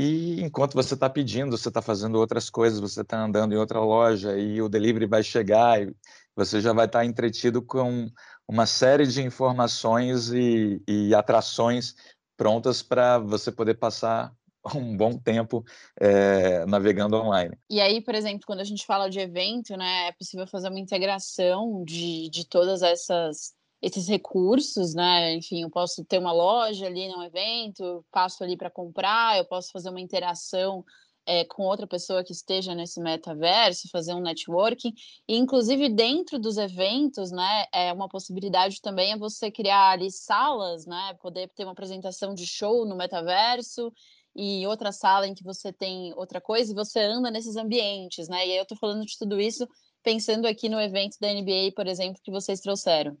e 0.00 0.40
enquanto 0.42 0.74
você 0.74 0.94
está 0.94 1.10
pedindo, 1.10 1.58
você 1.58 1.66
está 1.66 1.82
fazendo 1.82 2.20
outras 2.20 2.48
coisas, 2.48 2.78
você 2.78 3.00
está 3.00 3.20
andando 3.20 3.52
em 3.52 3.56
outra 3.56 3.80
loja 3.80 4.38
e 4.38 4.62
o 4.62 4.68
delivery 4.68 5.06
vai 5.06 5.24
chegar 5.24 5.82
e 5.82 5.92
você 6.38 6.60
já 6.60 6.72
vai 6.72 6.86
estar 6.86 7.04
entretido 7.04 7.60
com 7.60 8.08
uma 8.46 8.64
série 8.64 9.04
de 9.04 9.20
informações 9.20 10.30
e, 10.30 10.80
e 10.86 11.12
atrações 11.12 11.96
prontas 12.36 12.80
para 12.80 13.18
você 13.18 13.50
poder 13.50 13.74
passar 13.74 14.32
um 14.72 14.96
bom 14.96 15.18
tempo 15.18 15.64
é, 16.00 16.64
navegando 16.66 17.16
online. 17.16 17.58
E 17.68 17.80
aí, 17.80 18.00
por 18.00 18.14
exemplo, 18.14 18.46
quando 18.46 18.60
a 18.60 18.64
gente 18.64 18.86
fala 18.86 19.10
de 19.10 19.18
evento, 19.18 19.76
né, 19.76 20.06
é 20.06 20.12
possível 20.12 20.46
fazer 20.46 20.68
uma 20.68 20.78
integração 20.78 21.82
de, 21.84 22.30
de 22.30 22.46
todas 22.46 22.82
essas 22.82 23.56
esses 23.80 24.08
recursos, 24.08 24.92
né? 24.92 25.34
Enfim, 25.34 25.62
eu 25.62 25.70
posso 25.70 26.04
ter 26.04 26.18
uma 26.18 26.32
loja 26.32 26.86
ali 26.86 27.06
num 27.08 27.22
evento, 27.22 28.04
passo 28.10 28.42
ali 28.42 28.56
para 28.56 28.68
comprar, 28.68 29.38
eu 29.38 29.44
posso 29.44 29.70
fazer 29.70 29.88
uma 29.88 30.00
interação 30.00 30.84
é, 31.28 31.44
com 31.44 31.64
outra 31.64 31.86
pessoa 31.86 32.24
que 32.24 32.32
esteja 32.32 32.74
nesse 32.74 32.98
metaverso, 32.98 33.90
fazer 33.90 34.14
um 34.14 34.20
networking, 34.20 34.94
e 35.28 35.36
inclusive 35.36 35.90
dentro 35.90 36.38
dos 36.38 36.56
eventos, 36.56 37.30
né, 37.30 37.66
é 37.70 37.92
uma 37.92 38.08
possibilidade 38.08 38.80
também 38.80 39.12
é 39.12 39.18
você 39.18 39.50
criar 39.50 39.90
ali 39.90 40.10
salas, 40.10 40.86
né, 40.86 41.14
poder 41.20 41.50
ter 41.50 41.64
uma 41.64 41.72
apresentação 41.72 42.32
de 42.32 42.46
show 42.46 42.86
no 42.86 42.96
metaverso 42.96 43.92
e 44.34 44.66
outra 44.66 44.90
sala 44.90 45.26
em 45.26 45.34
que 45.34 45.44
você 45.44 45.70
tem 45.70 46.14
outra 46.16 46.40
coisa 46.40 46.72
e 46.72 46.74
você 46.74 47.00
anda 47.00 47.30
nesses 47.30 47.56
ambientes, 47.56 48.28
né? 48.28 48.46
E 48.46 48.52
aí 48.52 48.56
eu 48.56 48.66
tô 48.66 48.76
falando 48.76 49.04
de 49.04 49.18
tudo 49.18 49.38
isso 49.38 49.68
pensando 50.02 50.46
aqui 50.46 50.68
no 50.68 50.80
evento 50.80 51.16
da 51.20 51.28
NBA, 51.28 51.72
por 51.74 51.86
exemplo, 51.86 52.22
que 52.22 52.30
vocês 52.30 52.60
trouxeram. 52.60 53.18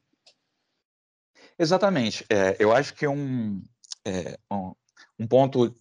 Exatamente. 1.58 2.24
É, 2.30 2.56
eu 2.58 2.72
acho 2.72 2.94
que 2.94 3.06
um, 3.06 3.60
é, 4.04 4.38
um, 4.50 4.72
um 5.18 5.26
ponto 5.26 5.74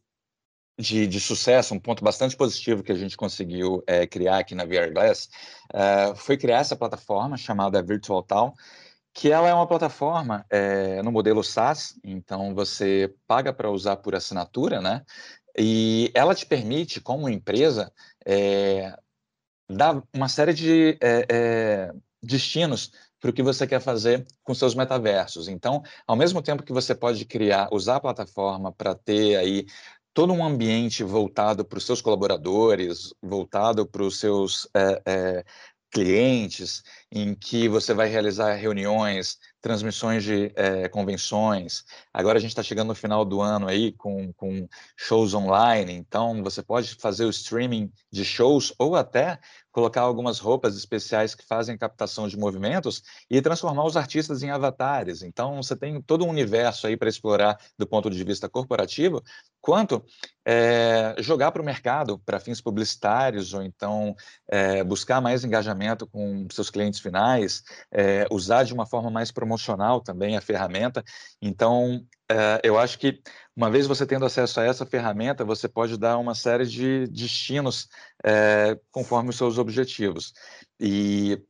de, 0.77 1.07
de, 1.07 1.19
sucesso, 1.19 1.73
um 1.73 1.79
ponto 1.79 2.03
bastante 2.03 2.35
positivo 2.35 2.83
que 2.83 2.91
a 2.91 2.95
gente 2.95 3.17
conseguiu 3.17 3.83
é, 3.87 4.05
criar 4.05 4.39
aqui 4.39 4.53
na 4.53 4.65
VR 4.65 4.91
Glass, 4.93 5.29
é, 5.73 6.13
foi 6.15 6.37
criar 6.37 6.59
essa 6.59 6.75
plataforma 6.75 7.35
chamada 7.37 7.81
Virtual 7.81 8.21
Town, 8.21 8.53
que 9.13 9.31
ela 9.31 9.47
é 9.49 9.53
uma 9.53 9.67
plataforma 9.67 10.45
é, 10.49 11.01
no 11.01 11.11
modelo 11.11 11.43
SaaS, 11.43 11.99
então 12.03 12.53
você 12.53 13.13
paga 13.25 13.51
para 13.51 13.71
usar 13.71 13.97
por 13.97 14.13
assinatura, 14.13 14.79
né? 14.79 15.03
E 15.57 16.11
ela 16.13 16.35
te 16.35 16.45
permite, 16.45 17.01
como 17.01 17.27
empresa, 17.27 17.91
é, 18.23 18.95
dar 19.67 20.03
uma 20.13 20.29
série 20.29 20.53
de 20.53 20.99
é, 21.01 21.91
destinos 22.21 22.91
para 23.19 23.31
o 23.31 23.33
que 23.33 23.41
você 23.41 23.65
quer 23.65 23.81
fazer 23.81 24.25
com 24.43 24.53
seus 24.53 24.75
metaversos. 24.75 25.47
Então, 25.47 25.81
ao 26.05 26.15
mesmo 26.15 26.41
tempo 26.41 26.63
que 26.63 26.73
você 26.73 26.93
pode 26.93 27.25
criar, 27.25 27.69
usar 27.71 27.95
a 27.95 27.99
plataforma 27.99 28.71
para 28.71 28.93
ter 28.93 29.35
aí 29.35 29.65
todo 30.17 30.33
um 30.33 30.43
ambiente 30.43 31.03
voltado 31.03 31.63
para 31.63 31.77
os 31.77 31.85
seus 31.85 32.01
colaboradores, 32.01 33.13
voltado 33.21 33.85
para 33.85 34.01
os 34.01 34.19
seus 34.19 34.67
é, 34.75 35.01
é, 35.05 35.45
clientes, 35.91 36.81
em 37.11 37.33
que 37.33 37.69
você 37.69 37.93
vai 37.93 38.09
realizar 38.09 38.53
reuniões, 38.55 39.37
transmissões 39.61 40.23
de 40.23 40.51
é, 40.55 40.87
convenções. 40.87 41.83
Agora 42.13 42.37
a 42.37 42.41
gente 42.41 42.51
está 42.51 42.63
chegando 42.63 42.89
no 42.89 42.95
final 42.95 43.23
do 43.23 43.41
ano 43.41 43.67
aí 43.67 43.91
com, 43.93 44.31
com 44.33 44.67
shows 44.95 45.33
online, 45.33 45.93
então 45.93 46.43
você 46.43 46.61
pode 46.61 46.95
fazer 46.95 47.25
o 47.25 47.29
streaming 47.29 47.91
de 48.11 48.25
shows 48.25 48.73
ou 48.77 48.95
até 48.95 49.39
colocar 49.77 50.01
algumas 50.01 50.39
roupas 50.39 50.75
especiais 50.75 51.35
que 51.35 51.45
fazem 51.45 51.77
captação 51.77 52.27
de 52.27 52.35
movimentos 52.35 53.03
e 53.29 53.39
transformar 53.43 53.85
os 53.85 53.95
artistas 53.95 54.41
em 54.41 54.49
avatares. 54.49 55.21
Então, 55.21 55.61
você 55.61 55.75
tem 55.75 56.01
todo 56.01 56.25
um 56.25 56.29
universo 56.29 56.87
aí 56.87 56.97
para 56.97 57.07
explorar 57.07 57.59
do 57.77 57.85
ponto 57.85 58.09
de 58.09 58.23
vista 58.23 58.49
corporativo, 58.49 59.21
quanto 59.61 60.03
é, 60.43 61.13
jogar 61.19 61.51
para 61.51 61.61
o 61.61 61.65
mercado 61.65 62.17
para 62.25 62.39
fins 62.39 62.59
publicitários 62.59 63.53
ou 63.53 63.61
então 63.61 64.15
é, 64.47 64.83
buscar 64.83 65.21
mais 65.21 65.43
engajamento 65.43 66.07
com 66.07 66.47
seus 66.49 66.71
clientes 66.71 66.96
finais, 66.99 67.63
é, 67.91 68.25
usar 68.31 68.63
de 68.63 68.73
uma 68.73 68.85
forma 68.85 69.09
mais 69.09 69.31
promocional 69.31 70.01
também 70.01 70.37
a 70.37 70.41
ferramenta. 70.41 71.03
Então, 71.41 72.05
é, 72.29 72.61
eu 72.63 72.77
acho 72.77 72.99
que 72.99 73.21
uma 73.55 73.71
vez 73.71 73.87
você 73.87 74.05
tendo 74.05 74.25
acesso 74.25 74.59
a 74.59 74.63
essa 74.63 74.85
ferramenta, 74.85 75.45
você 75.45 75.67
pode 75.67 75.97
dar 75.97 76.17
uma 76.17 76.35
série 76.35 76.65
de 76.65 77.07
destinos 77.07 77.87
é, 78.23 78.79
conforme 78.91 79.29
os 79.29 79.37
seus 79.37 79.57
objetivos. 79.57 80.33
E 80.79 81.41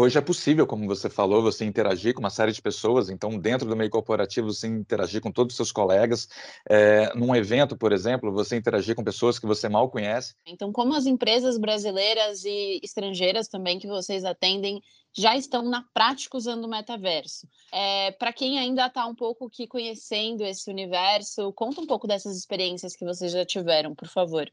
Hoje 0.00 0.16
é 0.16 0.20
possível, 0.20 0.64
como 0.64 0.86
você 0.86 1.10
falou, 1.10 1.42
você 1.42 1.64
interagir 1.64 2.14
com 2.14 2.20
uma 2.20 2.30
série 2.30 2.52
de 2.52 2.62
pessoas. 2.62 3.10
Então, 3.10 3.36
dentro 3.36 3.68
do 3.68 3.74
meio 3.74 3.90
corporativo, 3.90 4.46
você 4.46 4.68
interagir 4.68 5.20
com 5.20 5.32
todos 5.32 5.54
os 5.54 5.56
seus 5.56 5.72
colegas. 5.72 6.28
É, 6.70 7.12
num 7.16 7.34
evento, 7.34 7.76
por 7.76 7.92
exemplo, 7.92 8.30
você 8.30 8.54
interagir 8.54 8.94
com 8.94 9.02
pessoas 9.02 9.40
que 9.40 9.46
você 9.46 9.68
mal 9.68 9.90
conhece. 9.90 10.36
Então, 10.46 10.70
como 10.70 10.94
as 10.94 11.04
empresas 11.04 11.58
brasileiras 11.58 12.44
e 12.44 12.78
estrangeiras 12.80 13.48
também 13.48 13.80
que 13.80 13.88
vocês 13.88 14.24
atendem 14.24 14.80
já 15.12 15.36
estão 15.36 15.62
na 15.62 15.82
prática 15.92 16.36
usando 16.36 16.66
o 16.66 16.68
metaverso. 16.68 17.48
É, 17.72 18.12
Para 18.12 18.32
quem 18.32 18.56
ainda 18.56 18.86
está 18.86 19.04
um 19.04 19.16
pouco 19.16 19.46
aqui 19.46 19.66
conhecendo 19.66 20.44
esse 20.44 20.70
universo, 20.70 21.52
conta 21.54 21.80
um 21.80 21.86
pouco 21.88 22.06
dessas 22.06 22.38
experiências 22.38 22.94
que 22.94 23.04
vocês 23.04 23.32
já 23.32 23.44
tiveram, 23.44 23.96
por 23.96 24.06
favor. 24.06 24.48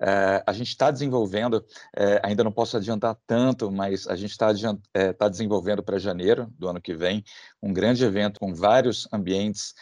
É, 0.00 0.42
a 0.46 0.52
gente 0.52 0.68
está 0.68 0.90
desenvolvendo, 0.90 1.64
é, 1.96 2.20
ainda 2.22 2.44
não 2.44 2.52
posso 2.52 2.76
adiantar 2.76 3.16
tanto, 3.26 3.70
mas 3.70 4.06
a 4.06 4.16
gente 4.16 4.30
está 4.30 4.48
é, 4.94 5.12
tá 5.12 5.28
desenvolvendo 5.28 5.82
para 5.82 5.98
janeiro 5.98 6.52
do 6.58 6.68
ano 6.68 6.80
que 6.80 6.94
vem 6.94 7.24
um 7.62 7.72
grande 7.72 8.04
evento 8.04 8.38
com 8.40 8.54
vários 8.54 9.08
ambientes 9.12 9.74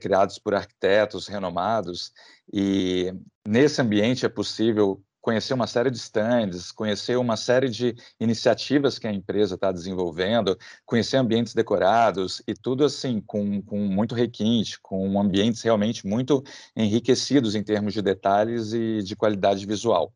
criados 0.00 0.38
por 0.38 0.54
arquitetos 0.54 1.26
renomados. 1.26 2.12
E 2.52 3.12
nesse 3.46 3.82
ambiente 3.82 4.24
é 4.24 4.28
possível 4.28 5.02
conhecer 5.20 5.54
uma 5.54 5.66
série 5.66 5.90
de 5.90 5.98
stands, 5.98 6.72
conhecer 6.72 7.16
uma 7.16 7.36
série 7.36 7.68
de 7.68 7.94
iniciativas 8.20 8.98
que 8.98 9.06
a 9.06 9.12
empresa 9.12 9.56
está 9.56 9.72
desenvolvendo, 9.72 10.56
conhecer 10.86 11.16
ambientes 11.16 11.54
decorados 11.54 12.42
e 12.46 12.54
tudo 12.54 12.84
assim 12.84 13.20
com, 13.20 13.60
com 13.62 13.78
muito 13.78 14.14
requinte, 14.14 14.80
com 14.80 15.20
ambientes 15.20 15.62
realmente 15.62 16.06
muito 16.06 16.42
enriquecidos 16.76 17.54
em 17.54 17.62
termos 17.62 17.92
de 17.94 18.02
detalhes 18.02 18.72
e 18.72 19.02
de 19.02 19.16
qualidade 19.16 19.66
visual. 19.66 20.12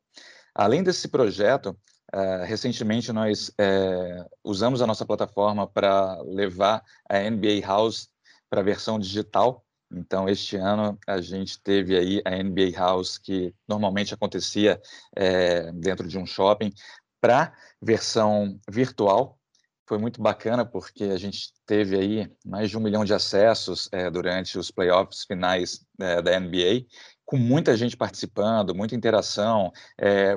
Além 0.55 0.83
desse 0.83 1.09
projeto, 1.09 1.77
Uh, 2.15 2.45
recentemente 2.45 3.11
nós 3.11 3.49
uh, 3.49 4.31
usamos 4.45 4.83
a 4.83 4.87
nossa 4.87 5.07
plataforma 5.07 5.67
para 5.67 6.21
levar 6.21 6.85
a 7.09 7.19
NBA 7.19 7.67
House 7.67 8.11
para 8.51 8.61
a 8.61 8.63
versão 8.63 8.99
digital 8.99 9.62
então, 9.95 10.29
este 10.29 10.57
ano 10.57 10.99
a 11.07 11.21
gente 11.21 11.61
teve 11.61 11.97
aí 11.97 12.23
a 12.25 12.31
NBA 12.43 12.71
House, 12.77 13.19
que 13.19 13.55
normalmente 13.69 14.15
acontecia 14.15 14.81
é, 15.15 15.71
dentro 15.73 16.09
de 16.09 16.19
um 16.19 16.27
shopping, 16.27 16.73
para 17.21 17.53
versão 17.81 18.59
virtual. 18.69 19.39
foi 19.87 19.99
muito 19.99 20.23
bacana 20.23 20.65
porque 20.65 21.05
a 21.05 21.19
gente 21.19 21.53
teve 21.67 21.97
aí 21.97 22.33
mais 22.45 22.71
de 22.71 22.79
um 22.79 22.81
milhão 22.81 23.05
de 23.05 23.13
acessos 23.13 23.89
é, 23.93 24.11
durante 24.11 24.59
os 24.59 24.71
playoffs 24.71 25.25
finais 25.25 25.85
é, 26.01 26.23
da 26.23 26.39
NBA, 26.41 26.87
com 27.25 27.37
muita 27.37 27.77
gente 27.77 27.97
participando, 27.97 28.75
muita 28.75 28.95
interação, 28.95 29.73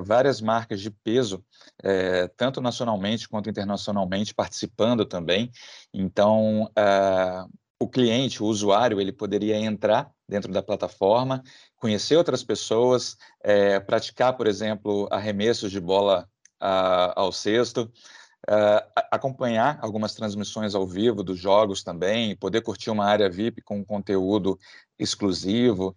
várias 0.05 0.39
marcas 0.39 0.79
de 0.79 0.89
peso, 0.89 1.43
é, 1.83 2.27
tanto 2.37 2.61
nacionalmente 2.61 3.27
quanto 3.27 3.49
internacionalmente, 3.49 4.33
participando 4.33 5.05
também. 5.05 5.51
Então, 5.93 6.63
uh, 6.63 7.49
o 7.79 7.87
cliente, 7.87 8.41
o 8.41 8.45
usuário, 8.45 9.01
ele 9.01 9.11
poderia 9.11 9.57
entrar 9.57 10.11
dentro 10.27 10.51
da 10.51 10.63
plataforma, 10.63 11.43
conhecer 11.77 12.15
outras 12.15 12.43
pessoas, 12.43 13.17
é, 13.43 13.79
praticar, 13.79 14.35
por 14.37 14.47
exemplo, 14.47 15.07
arremessos 15.11 15.71
de 15.71 15.79
bola 15.79 16.27
a, 16.59 17.19
ao 17.19 17.31
cesto, 17.31 17.91
Uh, 18.47 18.77
acompanhar 19.09 19.79
algumas 19.81 20.13
transmissões 20.13 20.75
ao 20.75 20.85
vivo 20.85 21.23
dos 21.23 21.39
jogos 21.39 21.81
também, 21.81 22.35
poder 22.35 22.61
curtir 22.61 22.91
uma 22.91 23.03
área 23.03 23.27
VIP 23.27 23.59
com 23.63 23.83
conteúdo 23.83 24.59
exclusivo, 24.99 25.95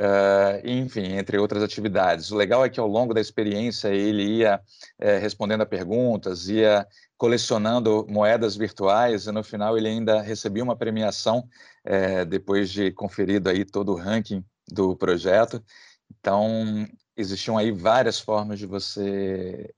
uh, 0.00 0.66
enfim, 0.66 1.16
entre 1.16 1.38
outras 1.38 1.62
atividades. 1.62 2.30
O 2.30 2.36
legal 2.36 2.64
é 2.64 2.68
que 2.68 2.80
ao 2.80 2.88
longo 2.88 3.14
da 3.14 3.20
experiência 3.20 3.88
ele 3.88 4.22
ia 4.22 4.60
uh, 5.00 5.20
respondendo 5.20 5.62
a 5.62 5.66
perguntas, 5.66 6.48
ia 6.48 6.86
colecionando 7.16 8.06
moedas 8.08 8.56
virtuais 8.56 9.26
e 9.26 9.32
no 9.32 9.42
final 9.42 9.76
ele 9.76 9.88
ainda 9.88 10.20
recebia 10.20 10.62
uma 10.62 10.76
premiação 10.76 11.48
eh, 11.82 12.24
depois 12.24 12.70
de 12.70 12.92
conferido 12.92 13.48
aí 13.48 13.64
todo 13.64 13.92
o 13.92 13.96
ranking 13.96 14.44
do 14.68 14.94
projeto. 14.94 15.64
Então 16.10 16.86
existiam 17.16 17.56
aí 17.56 17.72
várias 17.72 18.20
formas 18.20 18.58
de 18.58 18.66
você 18.66 19.72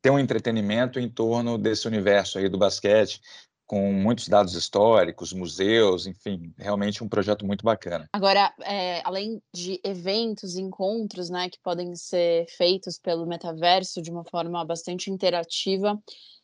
ter 0.00 0.10
um 0.10 0.18
entretenimento 0.18 1.00
em 1.00 1.08
torno 1.08 1.58
desse 1.58 1.88
universo 1.88 2.38
aí 2.38 2.48
do 2.48 2.58
basquete, 2.58 3.20
com 3.66 3.92
muitos 3.92 4.28
dados 4.28 4.54
históricos, 4.54 5.32
museus, 5.32 6.06
enfim, 6.06 6.52
realmente 6.58 7.02
um 7.02 7.08
projeto 7.08 7.46
muito 7.46 7.64
bacana. 7.64 8.08
Agora, 8.12 8.52
é, 8.62 9.00
além 9.04 9.42
de 9.54 9.80
eventos, 9.82 10.56
encontros, 10.56 11.30
né, 11.30 11.48
que 11.48 11.58
podem 11.62 11.94
ser 11.96 12.46
feitos 12.56 12.98
pelo 12.98 13.26
metaverso 13.26 14.02
de 14.02 14.10
uma 14.10 14.24
forma 14.24 14.64
bastante 14.64 15.10
interativa, 15.10 15.98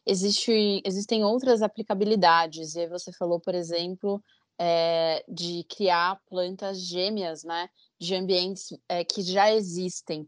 existe, 0.06 0.82
existem 0.84 1.22
outras 1.22 1.62
aplicabilidades. 1.62 2.74
E 2.74 2.80
aí 2.80 2.88
você 2.88 3.12
falou, 3.12 3.38
por 3.38 3.54
exemplo, 3.54 4.22
é, 4.58 5.22
de 5.28 5.64
criar 5.64 6.18
plantas 6.28 6.80
gêmeas, 6.80 7.44
né, 7.44 7.68
de 7.98 8.14
ambientes 8.14 8.68
é, 8.88 9.04
que 9.04 9.22
já 9.22 9.52
existem. 9.52 10.26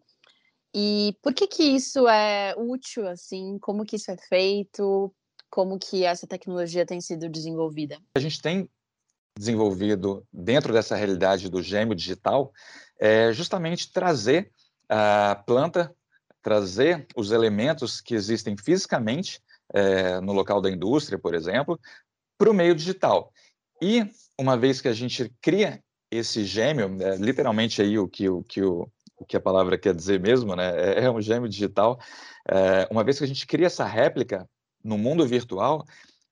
E 0.74 1.16
por 1.22 1.34
que 1.34 1.46
que 1.46 1.62
isso 1.62 2.08
é 2.08 2.54
útil, 2.56 3.06
assim? 3.06 3.58
Como 3.58 3.84
que 3.84 3.96
isso 3.96 4.10
é 4.10 4.16
feito? 4.16 5.14
Como 5.52 5.78
que 5.78 6.02
essa 6.02 6.26
tecnologia 6.26 6.86
tem 6.86 6.98
sido 6.98 7.28
desenvolvida? 7.28 7.98
A 8.16 8.18
gente 8.18 8.40
tem 8.40 8.66
desenvolvido 9.38 10.26
dentro 10.32 10.72
dessa 10.72 10.96
realidade 10.96 11.50
do 11.50 11.62
gêmeo 11.62 11.94
digital 11.94 12.50
é 12.98 13.30
justamente 13.34 13.92
trazer 13.92 14.50
a 14.88 15.42
planta, 15.46 15.94
trazer 16.40 17.06
os 17.14 17.32
elementos 17.32 18.00
que 18.00 18.14
existem 18.14 18.56
fisicamente 18.56 19.42
é, 19.74 20.22
no 20.22 20.32
local 20.32 20.58
da 20.58 20.70
indústria, 20.70 21.18
por 21.18 21.34
exemplo, 21.34 21.78
para 22.38 22.50
o 22.50 22.54
meio 22.54 22.74
digital. 22.74 23.30
E 23.80 24.06
uma 24.40 24.56
vez 24.56 24.80
que 24.80 24.88
a 24.88 24.94
gente 24.94 25.30
cria 25.42 25.84
esse 26.10 26.46
gêmeo, 26.46 26.96
é, 27.02 27.16
literalmente 27.16 27.82
aí 27.82 27.98
o 27.98 28.08
que 28.08 28.26
o, 28.26 28.42
que 28.42 28.62
o 28.62 28.90
o 29.22 29.24
que 29.24 29.36
a 29.36 29.40
palavra 29.40 29.78
quer 29.78 29.94
dizer 29.94 30.18
mesmo, 30.18 30.56
né? 30.56 30.72
É, 30.76 31.04
é 31.04 31.10
um 31.10 31.20
gêmeo 31.20 31.48
digital. 31.48 32.00
É, 32.48 32.88
uma 32.90 33.04
vez 33.04 33.18
que 33.18 33.24
a 33.24 33.28
gente 33.28 33.46
cria 33.46 33.66
essa 33.66 33.84
réplica 33.84 34.48
no 34.82 34.98
mundo 34.98 35.26
virtual, 35.26 35.84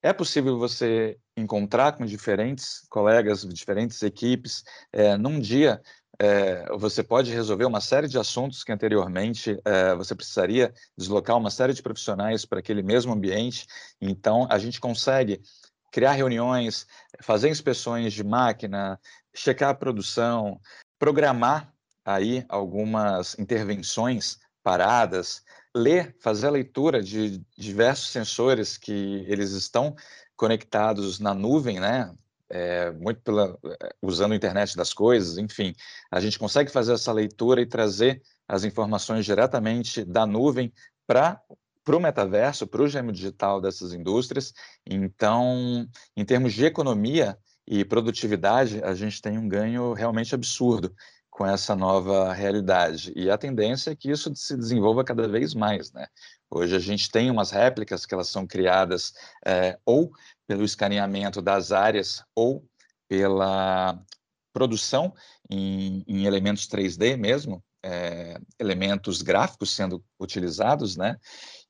é 0.03 0.13
possível 0.13 0.59
você 0.59 1.19
encontrar 1.37 1.93
com 1.93 2.07
diferentes 2.07 2.87
colegas, 2.89 3.43
diferentes 3.43 4.03
equipes. 4.03 4.65
É, 4.93 5.17
num 5.17 5.39
dia, 5.39 5.81
é, 6.19 6.67
você 6.77 7.03
pode 7.03 7.33
resolver 7.33 7.65
uma 7.65 7.81
série 7.81 8.09
de 8.09 8.19
assuntos 8.19 8.63
que 8.65 8.73
anteriormente 8.73 9.59
é, 9.65 9.95
você 9.95 10.15
precisaria 10.15 10.73
deslocar 10.97 11.37
uma 11.37 11.51
série 11.51 11.73
de 11.73 11.83
profissionais 11.83 12.45
para 12.45 12.61
aquele 12.61 12.83
mesmo 12.83 13.13
ambiente. 13.13 13.67
Então, 14.01 14.47
a 14.51 14.59
gente 14.59 14.81
consegue 14.81 15.41
criar 15.93 16.13
reuniões, 16.13 16.87
fazer 17.23 17.49
inspeções 17.49 18.13
de 18.13 18.23
máquina, 18.23 18.99
checar 19.35 19.71
a 19.71 19.75
produção, 19.75 20.61
programar 20.99 21.73
aí 22.05 22.45
algumas 22.49 23.39
intervenções 23.39 24.39
paradas, 24.63 25.43
ler, 25.75 26.17
fazer 26.21 26.49
a 26.49 26.51
leitura 26.51 27.03
de 27.03 27.43
diversos 27.57 28.11
sensores 28.11 28.77
que 28.77 29.25
eles 29.29 29.53
estão 29.53 29.95
conectados 30.37 31.21
na 31.21 31.35
nuvem, 31.35 31.81
né? 31.81 32.15
É, 32.53 32.91
muito 32.91 33.21
pela, 33.21 33.57
é, 33.65 33.95
usando 34.03 34.33
a 34.33 34.37
internet 34.37 34.77
das 34.77 34.93
coisas, 34.93 35.39
enfim, 35.39 35.73
a 36.11 36.19
gente 36.19 36.37
consegue 36.37 36.69
fazer 36.69 36.95
essa 36.95 37.13
leitura 37.13 37.61
e 37.61 37.67
trazer 37.67 38.21
as 38.49 38.65
informações 38.65 39.25
diretamente 39.25 40.05
da 40.05 40.27
nuvem 40.27 40.73
para 41.07 41.41
para 41.83 41.97
o 41.97 42.01
metaverso, 42.01 42.67
para 42.67 42.83
o 42.83 42.89
gêmeo 42.89 43.13
digital 43.13 43.61
dessas 43.61 43.93
indústrias. 43.93 44.53
Então, 44.87 45.89
em 46.17 46.25
termos 46.25 46.53
de 46.53 46.65
economia 46.65 47.39
e 47.67 47.85
produtividade, 47.85 48.83
a 48.85 48.95
gente 48.95 49.21
tem 49.21 49.39
um 49.39 49.49
ganho 49.49 49.93
realmente 49.93 50.35
absurdo 50.35 50.95
com 51.41 51.47
essa 51.47 51.75
nova 51.75 52.35
realidade. 52.35 53.15
E 53.17 53.31
a 53.31 53.39
tendência 53.39 53.93
é 53.93 53.97
que 53.97 54.11
isso 54.11 54.31
se 54.37 54.55
desenvolva 54.55 55.03
cada 55.03 55.27
vez 55.27 55.55
mais, 55.55 55.91
né? 55.91 56.07
Hoje 56.51 56.77
a 56.77 56.79
gente 56.79 57.11
tem 57.11 57.31
umas 57.31 57.51
réplicas 57.51 58.05
que 58.05 58.13
elas 58.13 58.29
são 58.29 58.47
criadas 58.47 59.15
é, 59.47 59.79
ou 59.87 60.13
pelo 60.47 60.63
escaneamento 60.63 61.41
das 61.41 61.73
áreas 61.73 62.23
ou 62.35 62.63
pela 63.09 63.99
produção 64.53 65.15
em, 65.49 66.05
em 66.07 66.27
elementos 66.27 66.69
3D 66.69 67.17
mesmo, 67.17 67.65
é, 67.83 68.39
elementos 68.59 69.23
gráficos 69.23 69.75
sendo 69.75 70.05
utilizados, 70.21 70.95
né? 70.95 71.17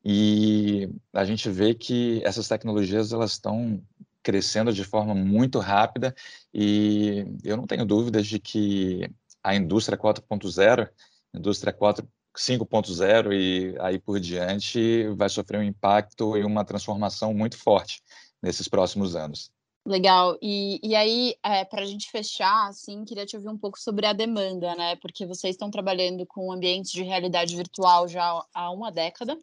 E 0.05 0.91
a 1.13 1.25
gente 1.25 1.49
vê 1.49 1.75
que 1.75 2.21
essas 2.25 2.49
tecnologias 2.49 3.13
elas 3.13 3.31
estão 3.31 3.81
crescendo 4.21 4.73
de 4.73 4.83
forma 4.83 5.15
muito 5.15 5.61
rápida 5.61 6.13
e 6.53 7.25
eu 7.45 7.57
não 7.57 7.69
tenho 7.69 7.87
dúvidas 7.87 8.27
de 8.27 8.41
que 8.41 9.09
a 9.43 9.55
indústria 9.55 9.99
4.0, 9.99 10.89
indústria 11.35 11.73
5.0 11.73 13.33
e 13.33 13.77
aí 13.81 13.99
por 13.99 14.21
diante 14.21 15.09
vai 15.17 15.29
sofrer 15.29 15.61
um 15.61 15.65
impacto 15.65 16.37
e 16.37 16.45
uma 16.45 16.65
transformação 16.65 17.35
muito 17.35 17.57
forte 17.57 18.03
nesses 18.43 18.69
próximos 18.69 19.17
anos. 19.17 19.51
Legal. 19.87 20.37
E, 20.43 20.79
e 20.83 20.95
aí, 20.95 21.35
é, 21.43 21.65
para 21.65 21.83
a 21.83 21.87
gente 21.87 22.11
fechar, 22.11 22.69
assim, 22.69 23.05
queria 23.05 23.25
te 23.25 23.37
ouvir 23.37 23.49
um 23.49 23.57
pouco 23.57 23.79
sobre 23.79 24.07
a 24.07 24.13
demanda, 24.13 24.75
né? 24.75 24.97
Porque 24.97 25.27
vocês 25.27 25.55
estão 25.55 25.71
trabalhando 25.71 26.27
com 26.27 26.53
ambientes 26.53 26.93
de 26.93 27.03
realidade 27.03 27.57
virtual 27.57 28.07
já 28.07 28.45
há 28.55 28.71
uma 28.71 28.93
década 28.93 29.39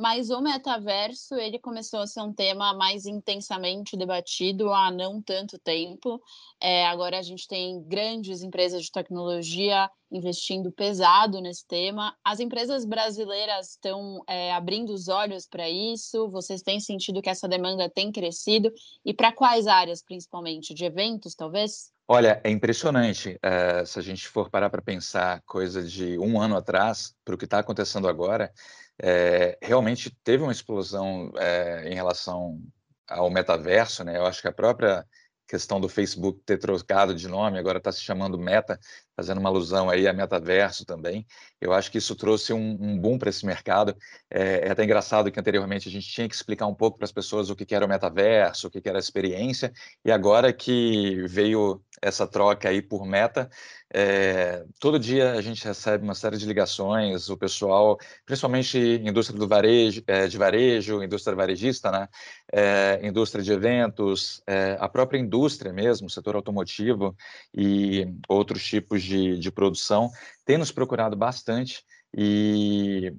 mas 0.00 0.30
o 0.30 0.40
metaverso 0.40 1.34
ele 1.34 1.58
começou 1.58 2.00
a 2.00 2.06
ser 2.06 2.22
um 2.22 2.32
tema 2.32 2.72
mais 2.72 3.04
intensamente 3.04 3.98
debatido 3.98 4.72
há 4.72 4.90
não 4.90 5.20
tanto 5.20 5.58
tempo. 5.58 6.18
É, 6.58 6.86
agora 6.86 7.18
a 7.18 7.22
gente 7.22 7.46
tem 7.46 7.82
grandes 7.82 8.40
empresas 8.42 8.82
de 8.82 8.90
tecnologia 8.90 9.90
investindo 10.10 10.72
pesado 10.72 11.40
nesse 11.42 11.66
tema. 11.66 12.16
As 12.24 12.40
empresas 12.40 12.86
brasileiras 12.86 13.72
estão 13.72 14.22
é, 14.26 14.52
abrindo 14.54 14.90
os 14.90 15.08
olhos 15.08 15.46
para 15.46 15.68
isso. 15.68 16.30
Vocês 16.30 16.62
têm 16.62 16.80
sentido 16.80 17.20
que 17.20 17.28
essa 17.28 17.46
demanda 17.46 17.88
tem 17.88 18.10
crescido 18.10 18.72
e 19.04 19.12
para 19.12 19.32
quais 19.32 19.66
áreas, 19.66 20.02
principalmente 20.02 20.72
de 20.72 20.84
eventos, 20.84 21.34
talvez? 21.34 21.92
Olha, 22.08 22.40
é 22.42 22.50
impressionante. 22.50 23.38
É, 23.42 23.84
se 23.84 23.98
a 23.98 24.02
gente 24.02 24.26
for 24.26 24.50
parar 24.50 24.70
para 24.70 24.82
pensar 24.82 25.42
coisa 25.42 25.82
de 25.82 26.18
um 26.18 26.40
ano 26.40 26.56
atrás 26.56 27.14
para 27.24 27.34
o 27.34 27.38
que 27.38 27.44
está 27.44 27.58
acontecendo 27.58 28.08
agora, 28.08 28.50
é, 29.02 29.58
realmente 29.62 30.10
teve 30.22 30.42
uma 30.42 30.52
explosão 30.52 31.32
é, 31.36 31.88
em 31.88 31.94
relação 31.94 32.60
ao 33.08 33.30
metaverso, 33.30 34.04
né? 34.04 34.16
Eu 34.16 34.26
acho 34.26 34.40
que 34.40 34.48
a 34.48 34.52
própria 34.52 35.04
questão 35.48 35.80
do 35.80 35.88
Facebook 35.88 36.40
ter 36.46 36.58
trocado 36.58 37.14
de 37.14 37.26
nome, 37.26 37.58
agora 37.58 37.78
está 37.78 37.90
se 37.90 38.00
chamando 38.02 38.38
Meta, 38.38 38.78
fazendo 39.16 39.38
uma 39.38 39.48
alusão 39.48 39.90
aí 39.90 40.08
a 40.08 40.12
metaverso 40.12 40.84
também. 40.84 41.26
Eu 41.60 41.72
acho 41.72 41.90
que 41.90 41.98
isso 41.98 42.14
trouxe 42.16 42.52
um, 42.52 42.78
um 42.80 42.98
boom 42.98 43.18
para 43.18 43.28
esse 43.28 43.44
mercado. 43.44 43.94
É, 44.30 44.68
é, 44.68 44.70
até 44.70 44.84
engraçado 44.84 45.30
que 45.30 45.38
anteriormente 45.38 45.88
a 45.88 45.92
gente 45.92 46.08
tinha 46.08 46.28
que 46.28 46.34
explicar 46.34 46.66
um 46.66 46.74
pouco 46.74 46.98
para 46.98 47.04
as 47.04 47.12
pessoas 47.12 47.50
o 47.50 47.56
que, 47.56 47.66
que 47.66 47.74
era 47.74 47.84
o 47.84 47.88
metaverso, 47.88 48.68
o 48.68 48.70
que, 48.70 48.80
que 48.80 48.88
era 48.88 48.98
a 48.98 49.00
experiência, 49.00 49.72
e 50.04 50.10
agora 50.10 50.52
que 50.52 51.22
veio 51.28 51.82
essa 52.00 52.26
troca 52.26 52.68
aí 52.68 52.80
por 52.80 53.04
meta, 53.04 53.50
é, 53.92 54.64
todo 54.78 54.98
dia 54.98 55.32
a 55.32 55.42
gente 55.42 55.64
recebe 55.64 56.04
uma 56.04 56.14
série 56.14 56.38
de 56.38 56.46
ligações, 56.46 57.28
o 57.28 57.36
pessoal, 57.36 57.98
principalmente 58.24 58.78
indústria 58.78 59.38
do 59.38 59.48
varejo, 59.48 60.02
é, 60.06 60.26
de 60.26 60.38
varejo, 60.38 61.02
indústria 61.02 61.36
varejista, 61.36 61.90
né? 61.90 62.08
É, 62.52 63.00
indústria 63.02 63.42
de 63.42 63.52
eventos, 63.52 64.42
a 64.78 64.88
própria 64.88 65.18
indústria 65.18 65.72
mesmo, 65.72 66.08
setor 66.08 66.36
automotivo 66.36 67.16
e 67.54 68.06
outros 68.28 68.64
tipos 68.64 68.99
de, 69.02 69.38
de 69.38 69.50
produção, 69.50 70.10
tem 70.44 70.58
nos 70.58 70.72
procurado 70.72 71.16
bastante 71.16 71.84
e 72.16 73.14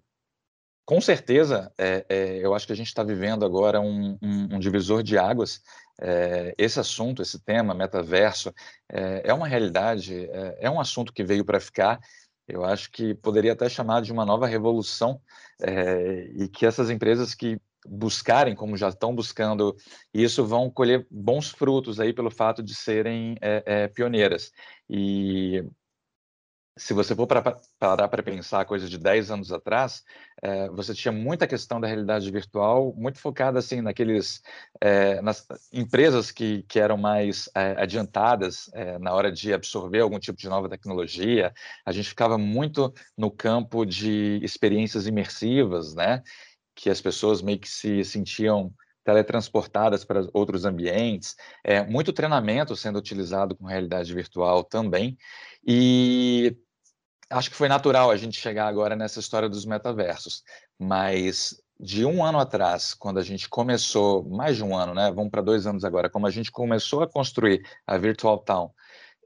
com 0.86 1.00
certeza, 1.00 1.72
é, 1.78 2.06
é, 2.10 2.38
eu 2.46 2.54
acho 2.54 2.67
que 2.67 2.74
a 2.74 2.76
gente 2.76 2.88
está 2.88 3.02
vivendo 3.02 3.46
agora 3.46 3.80
um, 3.80 4.17
um, 4.22 4.56
um 4.56 4.60
divisor 4.60 5.02
de 5.02 5.17
águas. 5.17 5.62
É, 6.02 6.54
esse 6.58 6.80
assunto, 6.80 7.22
esse 7.22 7.39
tema, 7.39 7.74
metaverso, 7.74 8.54
é, 8.91 9.22
é 9.24 9.34
uma 9.34 9.48
realidade, 9.48 10.26
é, 10.30 10.58
é, 10.62 10.70
um 10.70 10.82
assunto 10.82 11.13
que 11.13 11.24
veio 11.24 11.46
para 11.46 11.62
ficar. 11.62 12.00
Eu 12.46 12.65
acho 12.65 12.91
que 12.91 13.13
poderia 13.13 13.54
até 13.54 13.70
chamar 13.70 14.02
de 14.02 14.12
uma 14.12 14.26
nova 14.26 14.48
revolução 14.48 15.22
é, 15.62 16.26
e 16.36 16.50
que 16.50 16.65
essas 16.65 16.89
empresas 16.89 17.34
que 17.34 17.58
buscarem, 17.86 18.56
como 18.56 18.78
já 18.78 18.89
estão 18.89 19.13
buscando 19.15 19.76
isso, 20.13 20.46
vão 20.46 20.70
colher 20.70 21.06
bons 21.10 21.50
frutos 21.50 22.00
aí 22.00 22.13
pelo 22.13 22.32
fato 22.32 22.62
de 22.63 22.76
serem 22.76 23.38
pioneiras. 23.94 24.52
E 24.89 25.63
se 26.78 26.94
você 26.94 27.13
for 27.13 27.28
para, 27.28 27.58
parar 27.78 28.08
para 28.08 28.24
pensar 28.24 28.65
coisas 28.65 28.89
de 28.89 28.98
10 28.98 29.30
anos 29.30 29.52
atrás, 29.52 30.04
é, 30.41 30.70
você 30.70 30.94
tinha 30.94 31.12
muita 31.12 31.46
questão 31.46 31.82
da 31.82 31.88
realidade 31.88 32.32
virtual, 32.32 32.94
muito 32.96 33.20
focada 33.20 33.60
assim 33.60 33.82
naqueles 33.82 34.41
é, 34.80 35.22
nas 35.22 35.46
empresas 35.72 36.32
que, 36.32 36.63
que 36.63 36.80
eram 36.80 36.98
mais 36.98 37.50
é, 37.56 37.82
adiantadas 37.82 38.72
na 39.00 39.13
hora 39.13 39.32
de 39.32 39.54
absorver 39.54 40.00
algum 40.00 40.17
tipo 40.17 40.39
de 40.39 40.48
nova 40.48 40.70
tecnologia. 40.70 41.54
A 41.86 41.91
gente 41.91 42.10
ficava 42.10 42.38
muito 42.38 42.94
no 43.17 43.30
campo 43.30 43.86
de 43.86 44.39
experiências 44.41 45.06
imersivas, 45.06 45.94
né? 45.94 46.24
Que 46.76 46.90
as 46.90 47.02
pessoas 47.02 47.42
meio 47.42 47.60
que 47.60 47.70
se 47.70 48.04
sentiam 48.04 48.74
teletransportadas 49.04 50.04
para 50.06 50.28
outros 50.34 50.64
ambientes, 50.66 51.36
é, 51.64 51.84
muito 51.84 52.14
treinamento 52.14 52.76
sendo 52.76 53.00
utilizado 53.00 53.56
com 53.56 53.66
realidade 53.66 54.14
virtual 54.14 54.64
também, 54.64 55.18
e 55.66 56.56
acho 57.30 57.50
que 57.50 57.56
foi 57.56 57.68
natural 57.68 58.12
a 58.12 58.18
gente 58.18 58.40
chegar 58.40 58.68
agora 58.68 58.96
nessa 58.96 59.20
história 59.20 59.50
dos 59.50 59.66
metaversos, 59.66 60.44
mas 60.78 61.56
de 61.80 62.06
um 62.06 62.24
ano 62.24 62.40
atrás, 62.40 62.94
quando 62.94 63.18
a 63.18 63.24
gente 63.24 63.50
começou, 63.50 64.24
mais 64.30 64.56
de 64.56 64.64
um 64.64 64.78
ano, 64.78 64.94
né? 64.94 65.12
Vamos 65.12 65.32
para 65.32 65.42
dois 65.42 65.66
anos 65.66 65.84
agora, 65.84 66.10
como 66.10 66.28
a 66.28 66.30
gente 66.30 66.52
começou 66.52 67.02
a 67.02 67.10
construir 67.10 67.64
a 67.88 67.98
Virtual 67.98 68.38
Town, 68.38 68.72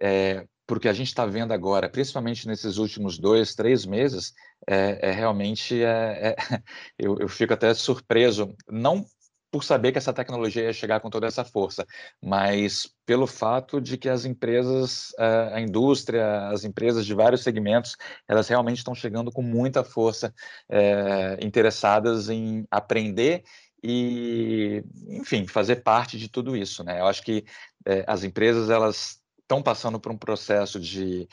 é, 0.01 0.47
porque 0.67 0.87
a 0.87 0.93
gente 0.93 1.07
está 1.07 1.25
vendo 1.25 1.53
agora, 1.53 1.89
principalmente 1.89 2.47
nesses 2.47 2.77
últimos 2.77 3.17
dois, 3.17 3.53
três 3.55 3.85
meses, 3.85 4.33
é, 4.67 5.09
é 5.09 5.11
realmente 5.11 5.83
é, 5.83 6.29
é 6.29 6.35
eu, 6.97 7.17
eu, 7.19 7.27
fico 7.29 7.53
até 7.53 7.73
surpreso, 7.73 8.55
não 8.69 9.05
por 9.51 9.63
saber 9.63 9.93
que 9.93 9.97
essa 9.97 10.11
tecnologia 10.11 10.63
ia 10.63 10.73
chegar 10.73 10.99
com 10.99 11.09
toda 11.09 11.27
essa 11.27 11.45
força, 11.45 11.85
mas 12.21 12.89
pelo 13.05 13.25
fato 13.25 13.79
de 13.79 13.97
que 13.97 14.09
as 14.09 14.25
empresas, 14.25 15.13
eh, 15.17 15.51
a 15.53 15.61
indústria, 15.61 16.49
as 16.49 16.65
empresas 16.65 17.05
de 17.05 17.13
vários 17.13 17.41
segmentos, 17.41 17.95
elas 18.27 18.49
realmente 18.49 18.79
estão 18.79 18.93
chegando 18.93 19.31
com 19.31 19.41
muita 19.41 19.81
força, 19.81 20.33
é, 20.69 21.37
interessadas 21.41 22.29
em 22.29 22.67
aprender 22.69 23.43
e, 23.81 24.83
enfim, 25.07 25.47
fazer 25.47 25.77
parte 25.77 26.17
de 26.17 26.27
tudo 26.27 26.57
isso, 26.57 26.83
né? 26.83 26.99
Eu 26.99 27.05
acho 27.05 27.21
que 27.23 27.45
é, 27.85 28.03
as 28.07 28.25
empresas 28.25 28.69
elas 28.69 29.21
estão 29.45 29.61
passando 29.61 29.99
por 29.99 30.11
um 30.11 30.17
processo 30.17 30.79
de 30.79 31.27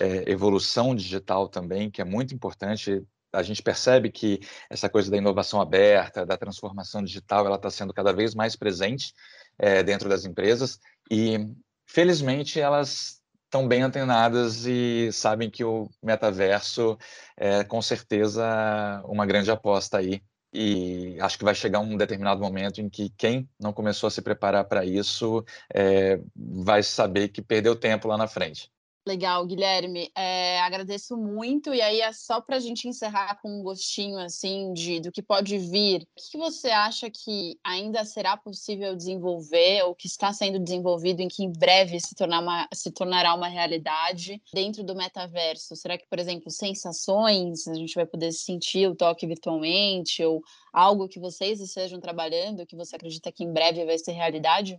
é, 0.00 0.30
evolução 0.30 0.94
digital 0.94 1.48
também, 1.48 1.90
que 1.90 2.00
é 2.00 2.04
muito 2.04 2.34
importante 2.34 3.06
a 3.32 3.42
gente 3.42 3.62
percebe 3.62 4.10
que 4.10 4.40
essa 4.70 4.88
coisa 4.88 5.10
da 5.10 5.16
inovação 5.18 5.60
aberta, 5.60 6.24
da 6.24 6.36
transformação 6.36 7.02
digital, 7.02 7.44
ela 7.46 7.56
está 7.56 7.70
sendo 7.70 7.92
cada 7.92 8.10
vez 8.12 8.34
mais 8.34 8.56
presente 8.56 9.12
é, 9.58 9.82
dentro 9.82 10.08
das 10.08 10.24
empresas 10.24 10.78
e, 11.10 11.38
felizmente, 11.86 12.58
elas 12.58 13.20
estão 13.44 13.68
bem 13.68 13.82
antenadas 13.82 14.66
e 14.66 15.10
sabem 15.12 15.50
que 15.50 15.62
o 15.62 15.90
metaverso 16.02 16.98
é, 17.36 17.64
com 17.64 17.80
certeza, 17.82 19.02
uma 19.04 19.26
grande 19.26 19.50
aposta 19.50 19.98
aí. 19.98 20.22
E 20.52 21.18
acho 21.20 21.38
que 21.38 21.44
vai 21.44 21.54
chegar 21.54 21.80
um 21.80 21.96
determinado 21.96 22.40
momento 22.40 22.80
em 22.80 22.88
que 22.88 23.10
quem 23.10 23.48
não 23.60 23.72
começou 23.72 24.06
a 24.08 24.10
se 24.10 24.22
preparar 24.22 24.64
para 24.64 24.84
isso 24.84 25.44
é, 25.74 26.20
vai 26.34 26.82
saber 26.82 27.28
que 27.28 27.42
perdeu 27.42 27.76
tempo 27.76 28.08
lá 28.08 28.16
na 28.16 28.26
frente. 28.26 28.72
Legal, 29.08 29.46
Guilherme. 29.46 30.10
É, 30.14 30.60
agradeço 30.60 31.16
muito. 31.16 31.72
E 31.72 31.80
aí, 31.80 32.02
é 32.02 32.12
só 32.12 32.42
para 32.42 32.56
a 32.56 32.60
gente 32.60 32.86
encerrar 32.86 33.40
com 33.40 33.48
um 33.48 33.62
gostinho 33.62 34.18
assim 34.18 34.70
de 34.74 35.00
do 35.00 35.10
que 35.10 35.22
pode 35.22 35.56
vir. 35.56 36.02
O 36.02 36.30
que 36.30 36.36
você 36.36 36.68
acha 36.68 37.10
que 37.10 37.58
ainda 37.64 38.04
será 38.04 38.36
possível 38.36 38.94
desenvolver 38.94 39.82
ou 39.84 39.94
que 39.94 40.06
está 40.06 40.30
sendo 40.30 40.58
desenvolvido 40.58 41.22
em 41.22 41.28
que 41.28 41.42
em 41.42 41.50
breve 41.50 41.98
se, 41.98 42.14
tornar 42.14 42.40
uma, 42.40 42.68
se 42.74 42.92
tornará 42.92 43.34
uma 43.34 43.48
realidade 43.48 44.42
dentro 44.52 44.84
do 44.84 44.94
metaverso? 44.94 45.74
Será 45.74 45.96
que, 45.96 46.06
por 46.06 46.18
exemplo, 46.18 46.50
sensações 46.50 47.66
a 47.66 47.74
gente 47.74 47.94
vai 47.94 48.04
poder 48.04 48.30
sentir 48.32 48.90
o 48.90 48.94
toque 48.94 49.26
virtualmente 49.26 50.22
ou 50.22 50.42
algo 50.70 51.08
que 51.08 51.18
vocês 51.18 51.62
estejam 51.62 51.98
trabalhando 51.98 52.66
que 52.66 52.76
você 52.76 52.94
acredita 52.94 53.32
que 53.32 53.42
em 53.42 53.52
breve 53.54 53.86
vai 53.86 53.98
ser 53.98 54.12
realidade? 54.12 54.78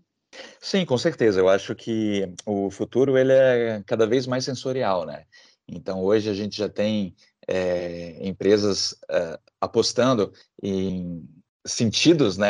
Sim, 0.61 0.85
com 0.85 0.97
certeza. 0.97 1.39
Eu 1.39 1.49
acho 1.49 1.75
que 1.75 2.31
o 2.45 2.69
futuro 2.69 3.17
ele 3.17 3.33
é 3.33 3.83
cada 3.85 4.05
vez 4.05 4.27
mais 4.27 4.45
sensorial, 4.45 5.05
né? 5.05 5.25
Então, 5.67 6.01
hoje 6.03 6.29
a 6.29 6.33
gente 6.33 6.57
já 6.57 6.69
tem 6.69 7.15
é, 7.47 8.17
empresas 8.27 8.95
é, 9.09 9.39
apostando 9.61 10.31
em 10.61 11.27
sentidos, 11.65 12.37
né? 12.37 12.47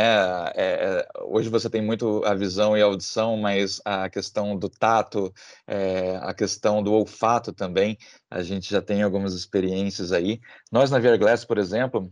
É, 0.55 1.07
hoje 1.23 1.49
você 1.49 1.69
tem 1.69 1.81
muito 1.81 2.23
a 2.25 2.33
visão 2.35 2.77
e 2.77 2.81
a 2.81 2.85
audição, 2.85 3.35
mas 3.37 3.81
a 3.83 4.09
questão 4.09 4.55
do 4.57 4.69
tato, 4.69 5.33
a 6.21 6.33
questão 6.33 6.81
do 6.83 6.93
olfato 6.93 7.51
também, 7.51 7.97
a 8.29 8.41
gente 8.43 8.69
já 8.69 8.81
tem 8.81 9.01
algumas 9.01 9.33
experiências 9.33 10.11
aí. 10.11 10.39
Nós 10.71 10.91
na 10.91 10.99
Verglass, 10.99 11.43
por 11.43 11.57
exemplo, 11.57 12.11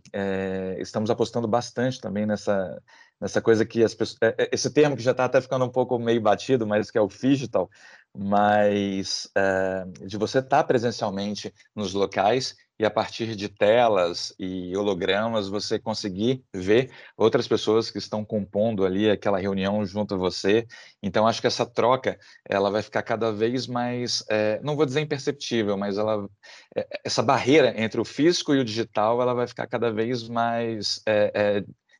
estamos 0.79 1.09
apostando 1.09 1.47
bastante 1.47 2.01
também 2.01 2.25
nessa 2.25 2.81
nessa 3.19 3.41
coisa 3.41 3.65
que 3.65 3.83
as 3.83 3.93
pessoas, 3.93 4.17
é, 4.21 4.43
é, 4.43 4.49
esse 4.51 4.69
termo 4.71 4.95
que 4.95 5.03
já 5.03 5.11
está 5.11 5.25
até 5.25 5.41
ficando 5.41 5.65
um 5.65 5.69
pouco 5.69 5.97
meio 5.99 6.21
batido, 6.21 6.65
mas 6.65 6.91
que 6.91 6.97
é 6.97 7.01
o 7.01 7.07
digital, 7.07 7.69
mas 8.15 9.29
é, 9.35 9.85
de 10.05 10.17
você 10.17 10.39
estar 10.39 10.57
tá 10.57 10.63
presencialmente 10.63 11.53
nos 11.75 11.93
locais 11.93 12.55
e 12.79 12.85
a 12.85 12.91
partir 12.91 13.35
de 13.35 13.49
telas 13.49 14.33
e 14.37 14.75
hologramas 14.77 15.49
você 15.49 15.79
conseguir 15.79 16.43
ver 16.53 16.91
outras 17.17 17.47
pessoas 17.47 17.89
que 17.89 17.97
estão 17.97 18.23
compondo 18.23 18.85
ali 18.85 19.09
aquela 19.09 19.39
reunião 19.39 19.83
junto 19.83 20.13
a 20.13 20.17
você. 20.17 20.67
Então 21.01 21.27
acho 21.27 21.41
que 21.41 21.47
essa 21.47 21.65
troca 21.65 22.19
ela 22.47 22.69
vai 22.69 22.83
ficar 22.83 23.01
cada 23.01 23.31
vez 23.31 23.65
mais, 23.65 24.23
é, 24.29 24.59
não 24.61 24.75
vou 24.75 24.85
dizer 24.85 25.01
imperceptível, 25.01 25.75
mas 25.75 25.97
ela, 25.97 26.29
é, 26.75 26.87
essa 27.03 27.23
barreira 27.23 27.73
entre 27.81 27.99
o 27.99 28.05
físico 28.05 28.53
e 28.53 28.59
o 28.59 28.65
digital 28.65 29.21
ela 29.21 29.33
vai 29.33 29.47
ficar 29.47 29.65
cada 29.65 29.91
vez 29.91 30.27
mais 30.29 31.01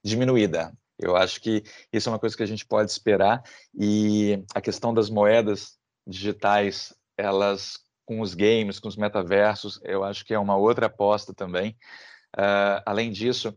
diminuída. 0.04 0.72
Eu 1.00 1.16
acho 1.16 1.40
que 1.42 1.64
isso 1.94 2.10
é 2.10 2.12
uma 2.12 2.20
coisa 2.20 2.36
que 2.36 2.44
a 2.44 2.48
gente 2.48 2.66
pode 2.66 2.92
esperar 2.92 3.44
e 3.74 4.44
a 4.54 4.62
questão 4.62 4.94
das 4.94 5.10
moedas 5.10 5.78
digitais, 6.06 6.94
elas 7.18 7.80
com 8.06 8.22
os 8.22 8.34
games, 8.34 8.80
com 8.80 8.88
os 8.88 8.96
metaversos, 8.96 9.80
eu 9.84 10.04
acho 10.04 10.26
que 10.26 10.34
é 10.34 10.40
uma 10.40 10.56
outra 10.56 10.86
aposta 10.86 11.34
também. 11.34 11.78
Uh, 12.36 12.82
além 12.86 13.12
disso, 13.12 13.54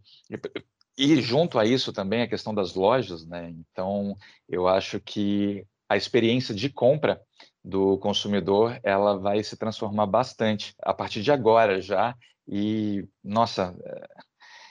e 0.98 1.22
junto 1.22 1.58
a 1.58 1.64
isso 1.64 1.92
também 1.92 2.22
a 2.22 2.28
questão 2.28 2.52
das 2.52 2.74
lojas, 2.74 3.24
né? 3.26 3.50
Então, 3.50 4.16
eu 4.48 4.66
acho 4.66 5.00
que 5.00 5.64
a 5.88 5.96
experiência 5.96 6.54
de 6.54 6.68
compra 6.68 7.20
do 7.64 7.98
consumidor 7.98 8.78
ela 8.82 9.18
vai 9.18 9.42
se 9.42 9.56
transformar 9.56 10.06
bastante 10.06 10.74
a 10.82 10.92
partir 10.92 11.22
de 11.22 11.30
agora 11.30 11.80
já 11.80 12.14
e 12.46 13.06
nossa 13.22 13.74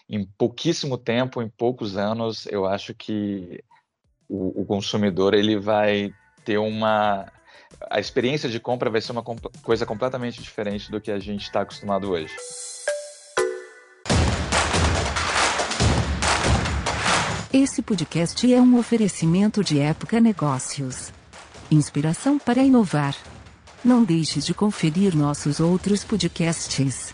em 0.10 0.26
pouquíssimo 0.26 0.98
tempo, 0.98 1.41
em 1.41 1.48
poucos 1.48 1.95
anos, 1.95 2.48
eu 2.48 2.65
acho 2.65 2.95
que 2.95 3.63
o, 4.28 4.62
o 4.62 4.65
consumidor 4.65 5.36
ele 5.36 5.58
vai 5.58 6.12
ter 6.43 6.58
uma 6.58 7.32
a 7.89 8.00
experiência 8.00 8.50
de 8.50 8.60
compra 8.60 8.89
vai 8.89 9.00
ser 9.00 9.12
uma 9.12 9.24
coisa 9.62 9.86
completamente 9.86 10.41
diferente 10.41 10.91
do 10.91 11.00
que 11.00 11.12
a 11.12 11.19
gente 11.19 11.43
está 11.43 11.62
acostumado 11.62 12.10
hoje. 12.10 12.36
Esse 17.54 17.82
podcast 17.82 18.52
é 18.52 18.60
um 18.60 18.78
oferecimento 18.78 19.63
de 19.63 19.80
Época 19.80 20.19
Negócios. 20.19 21.12
Inspiração 21.72 22.38
para 22.38 22.63
inovar. 22.63 23.15
Não 23.86 24.04
deixe 24.04 24.39
de 24.39 24.54
conferir 24.54 25.15
nossos 25.15 25.60
outros 25.60 26.04
podcasts. 26.04 27.13